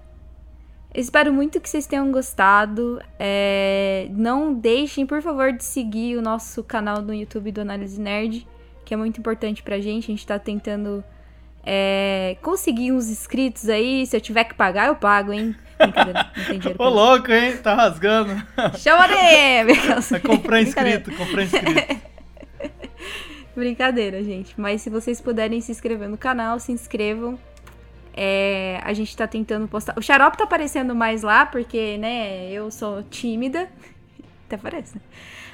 Espero 0.97 1.31
muito 1.31 1.61
que 1.61 1.69
vocês 1.69 1.87
tenham 1.87 2.11
gostado. 2.11 2.99
É, 3.19 4.09
Não 4.13 4.55
deixem, 4.55 5.05
por 5.05 5.21
favor, 5.21 5.53
de 5.53 5.63
seguir 5.63 6.17
o 6.17 6.23
nosso 6.23 6.65
canal 6.65 7.03
no 7.03 7.13
YouTube 7.13 7.53
do 7.53 7.61
Análise 7.61 8.01
Nerd, 8.01 8.49
que 8.83 8.95
é 8.95 8.97
muito 8.97 9.21
importante 9.21 9.63
pra 9.63 9.79
gente. 9.79 10.05
A 10.05 10.15
gente 10.15 10.27
tá 10.27 10.39
tentando 10.39 11.05
é, 11.63 12.39
conseguir 12.41 12.93
uns 12.93 13.11
inscritos 13.11 13.69
aí. 13.69 14.07
Se 14.07 14.17
eu 14.17 14.21
tiver 14.23 14.45
que 14.45 14.55
pagar, 14.55 14.87
eu 14.87 14.97
pago, 14.97 15.35
hein? 15.35 15.55
Brincadeira, 15.79 16.31
não 16.35 16.45
tem 16.47 16.59
dinheiro 16.59 16.83
Ô, 16.83 16.89
louco, 16.89 17.31
hein? 17.31 17.59
Tá 17.59 17.75
rasgando. 17.75 18.33
Chama 18.79 19.07
de... 19.07 20.01
Vai 20.09 20.21
comprar 20.21 20.63
inscrito, 20.63 21.15
comprar 21.15 21.43
inscrito. 21.43 22.01
Brincadeira, 23.55 24.25
gente. 24.25 24.59
Mas 24.59 24.81
se 24.81 24.89
vocês 24.89 25.21
puderem 25.21 25.61
se 25.61 25.73
inscrever 25.73 26.09
no 26.09 26.17
canal, 26.17 26.59
se 26.59 26.73
inscrevam. 26.73 27.39
É, 28.17 28.81
a 28.83 28.93
gente 28.95 29.15
tá 29.15 29.27
tentando 29.27 29.69
postar. 29.69 29.95
O 29.99 30.03
Xarope 30.03 30.39
tá 30.39 30.45
aparecendo 30.45 30.95
mais 30.95 31.23
lá, 31.23 31.45
porque, 31.45 31.99
né, 31.99 32.51
eu 32.51 32.71
sou 32.71 33.03
tímida. 33.03 33.69
Até 34.47 34.57
parece. 34.57 34.95
né? 34.97 35.01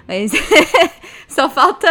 Mas 0.06 0.32
só 1.28 1.48
falta 1.50 1.88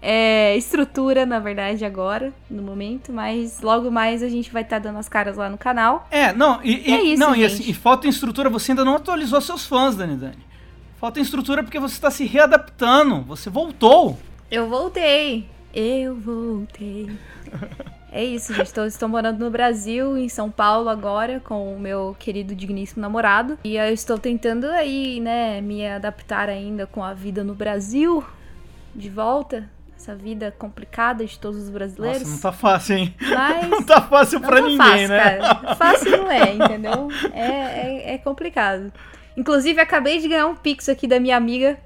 é, 0.00 0.56
estrutura, 0.56 1.24
na 1.26 1.38
verdade, 1.40 1.84
agora, 1.84 2.32
no 2.48 2.62
momento. 2.62 3.12
Mas 3.12 3.60
logo 3.62 3.90
mais 3.90 4.22
a 4.22 4.28
gente 4.28 4.52
vai 4.52 4.62
estar 4.62 4.78
dando 4.78 4.98
as 4.98 5.08
caras 5.08 5.36
lá 5.36 5.48
no 5.48 5.58
canal. 5.58 6.06
É, 6.10 6.32
não, 6.32 6.60
e, 6.62 6.88
e- 6.88 6.92
É 6.94 7.02
isso, 7.02 7.20
não, 7.20 7.34
e, 7.34 7.44
assim, 7.44 7.64
e 7.68 7.74
falta 7.74 8.06
estrutura, 8.06 8.48
você 8.50 8.72
ainda 8.72 8.84
não 8.84 8.94
atualizou 8.96 9.40
seus 9.40 9.66
fãs, 9.66 9.96
Dani 9.96 10.16
Dani. 10.16 10.38
Falta 11.00 11.18
estrutura 11.20 11.62
porque 11.62 11.78
você 11.80 11.94
está 11.94 12.10
se 12.10 12.24
readaptando, 12.26 13.22
você 13.22 13.50
voltou. 13.50 14.18
Eu 14.50 14.68
voltei. 14.68 15.48
Eu 15.74 16.14
voltei. 16.16 17.10
É 18.14 18.24
isso, 18.24 18.54
gente. 18.54 18.72
Estou 18.86 19.08
morando 19.08 19.40
no 19.44 19.50
Brasil, 19.50 20.16
em 20.16 20.28
São 20.28 20.48
Paulo 20.48 20.88
agora, 20.88 21.40
com 21.40 21.74
o 21.74 21.80
meu 21.80 22.14
querido 22.16 22.54
digníssimo 22.54 23.02
namorado. 23.02 23.58
E 23.64 23.76
eu 23.76 23.92
estou 23.92 24.16
tentando 24.16 24.68
aí, 24.68 25.18
né, 25.18 25.60
me 25.60 25.84
adaptar 25.84 26.48
ainda 26.48 26.86
com 26.86 27.02
a 27.02 27.12
vida 27.12 27.42
no 27.42 27.56
Brasil, 27.56 28.22
de 28.94 29.10
volta. 29.10 29.68
Essa 29.96 30.14
vida 30.14 30.54
complicada 30.56 31.24
de 31.26 31.36
todos 31.38 31.58
os 31.64 31.70
brasileiros. 31.70 32.20
Nossa, 32.20 32.32
não 32.34 32.38
tá 32.40 32.52
fácil, 32.52 32.96
hein? 32.96 33.14
Mas 33.20 33.66
Não 33.70 33.82
tá 33.82 34.00
fácil 34.02 34.38
não 34.38 34.48
pra 34.48 34.56
tá 34.58 34.62
ninguém, 34.62 34.78
fácil, 34.78 35.08
né? 35.08 35.38
cara. 35.38 35.74
Fácil 35.74 36.10
não 36.18 36.30
é, 36.30 36.52
entendeu? 36.54 37.08
É, 37.32 37.48
é, 37.48 38.14
é 38.14 38.18
complicado. 38.18 38.92
Inclusive, 39.36 39.80
acabei 39.80 40.20
de 40.20 40.28
ganhar 40.28 40.46
um 40.46 40.54
pix 40.54 40.88
aqui 40.88 41.08
da 41.08 41.18
minha 41.18 41.36
amiga 41.36 41.78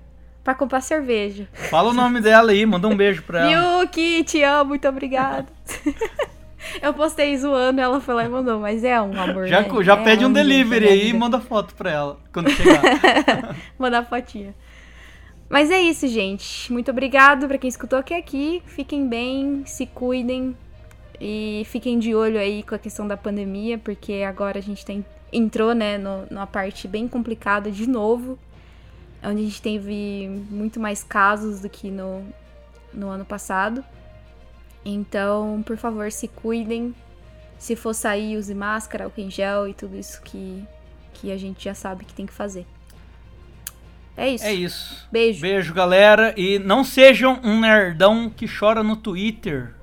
pra 0.44 0.54
comprar 0.54 0.80
cerveja. 0.80 1.46
Fala 1.70 1.90
o 1.90 1.94
nome 1.94 2.20
dela 2.20 2.50
aí, 2.50 2.66
manda 2.66 2.88
um 2.88 2.96
beijo 2.96 3.22
pra 3.22 3.48
ela. 3.50 3.82
Yuki, 3.82 4.24
te 4.24 4.42
amo, 4.42 4.70
muito 4.70 4.88
obrigada. 4.88 5.46
Eu 6.82 6.92
postei 6.92 7.36
zoando, 7.36 7.80
ela 7.80 8.00
foi 8.00 8.14
lá 8.14 8.24
e 8.24 8.28
mandou, 8.28 8.60
mas 8.60 8.84
é 8.84 9.00
um 9.00 9.18
amor. 9.18 9.46
Já, 9.46 9.62
né? 9.62 9.82
já 9.82 9.94
É 9.94 10.04
pede 10.04 10.24
um 10.24 10.32
delivery 10.32 10.86
aí 10.88 11.00
e 11.00 11.04
vida. 11.06 11.18
manda 11.18 11.40
foto 11.40 11.74
pra 11.74 11.90
ela 11.90 12.18
quando 12.32 12.50
chegar. 12.50 12.82
Mandar 13.78 14.04
fotinha. 14.04 14.54
Mas 15.48 15.70
é 15.70 15.80
isso, 15.80 16.06
gente. 16.06 16.70
Muito 16.72 16.90
obrigado 16.90 17.48
pra 17.48 17.56
quem 17.56 17.68
escutou 17.68 17.98
até 17.98 18.16
aqui. 18.16 18.62
Fiquem 18.66 19.08
bem, 19.08 19.62
se 19.64 19.86
cuidem 19.86 20.54
e 21.20 21.62
fiquem 21.66 21.98
de 21.98 22.14
olho 22.14 22.38
aí 22.38 22.62
com 22.62 22.74
a 22.74 22.78
questão 22.78 23.08
da 23.08 23.16
pandemia, 23.16 23.78
porque 23.78 24.22
agora 24.28 24.58
a 24.58 24.62
gente 24.62 24.84
tem, 24.84 25.04
entrou, 25.32 25.74
né, 25.74 25.96
no, 25.96 26.26
numa 26.30 26.46
parte 26.46 26.86
bem 26.86 27.08
complicada 27.08 27.70
de 27.70 27.88
novo, 27.88 28.38
onde 29.24 29.40
a 29.40 29.44
gente 29.44 29.62
teve 29.62 30.28
muito 30.50 30.78
mais 30.78 31.02
casos 31.02 31.60
do 31.60 31.68
que 31.68 31.90
no, 31.90 32.22
no 32.92 33.08
ano 33.08 33.24
passado. 33.24 33.82
Então, 34.84 35.62
por 35.66 35.76
favor, 35.76 36.10
se 36.10 36.28
cuidem. 36.28 36.94
Se 37.58 37.74
for 37.74 37.94
sair, 37.94 38.36
use 38.36 38.54
máscara, 38.54 39.04
álcool 39.04 39.20
em 39.20 39.30
gel 39.30 39.66
e 39.68 39.74
tudo 39.74 39.96
isso 39.96 40.22
que, 40.22 40.64
que 41.14 41.32
a 41.32 41.36
gente 41.36 41.64
já 41.64 41.74
sabe 41.74 42.04
que 42.04 42.14
tem 42.14 42.26
que 42.26 42.32
fazer. 42.32 42.66
É 44.16 44.28
isso. 44.28 44.44
É 44.44 44.52
isso. 44.52 45.08
Beijo. 45.12 45.40
Beijo, 45.40 45.74
galera. 45.74 46.34
E 46.36 46.58
não 46.58 46.82
sejam 46.82 47.40
um 47.44 47.60
nerdão 47.60 48.28
que 48.28 48.46
chora 48.48 48.82
no 48.82 48.96
Twitter 48.96 49.74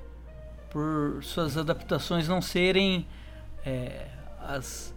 por 0.70 1.24
suas 1.24 1.56
adaptações 1.56 2.28
não 2.28 2.42
serem 2.42 3.06
é, 3.64 4.08
as 4.38 4.94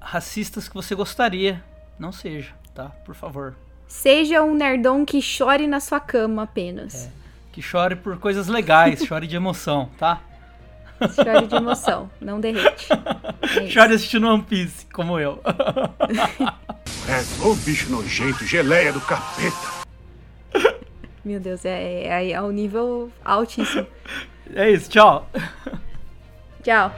racistas 0.00 0.68
que 0.68 0.74
você 0.74 0.96
gostaria. 0.96 1.62
Não 1.96 2.10
seja, 2.10 2.54
tá? 2.74 2.86
Por 3.04 3.14
favor. 3.14 3.54
Seja 3.86 4.42
um 4.42 4.54
nerdão 4.54 5.04
que 5.04 5.22
chore 5.22 5.66
na 5.66 5.78
sua 5.78 6.00
cama 6.00 6.42
apenas. 6.42 7.08
Que 7.52 7.60
chore 7.60 7.96
por 7.96 8.18
coisas 8.18 8.48
legais, 8.48 9.04
chore 9.04 9.26
de 9.26 9.36
emoção, 9.36 9.90
tá? 9.98 10.20
Chore 11.14 11.46
de 11.46 11.56
emoção, 11.56 12.10
não 12.20 12.40
derrete. 12.40 12.88
É. 13.56 13.66
Chore 13.68 13.94
assistindo 13.94 14.28
One 14.28 14.42
Piece, 14.42 14.86
como 14.92 15.18
eu. 15.18 15.40
É, 17.08 17.44
ô 17.44 17.54
bicho 17.54 17.90
nojento, 17.90 18.44
geleia 18.44 18.92
do 18.92 19.00
capeta. 19.00 19.80
Meu 21.24 21.40
Deus, 21.40 21.64
é, 21.64 22.04
é, 22.04 22.30
é 22.32 22.42
um 22.42 22.50
nível 22.50 23.10
altíssimo. 23.24 23.86
É 24.54 24.70
isso, 24.70 24.90
tchau. 24.90 25.28
Tchau. 26.62 26.92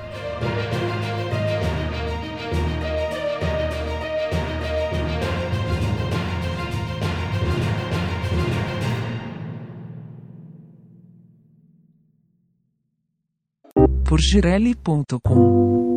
Por 14.13 14.21
girelli.com. 14.21 15.92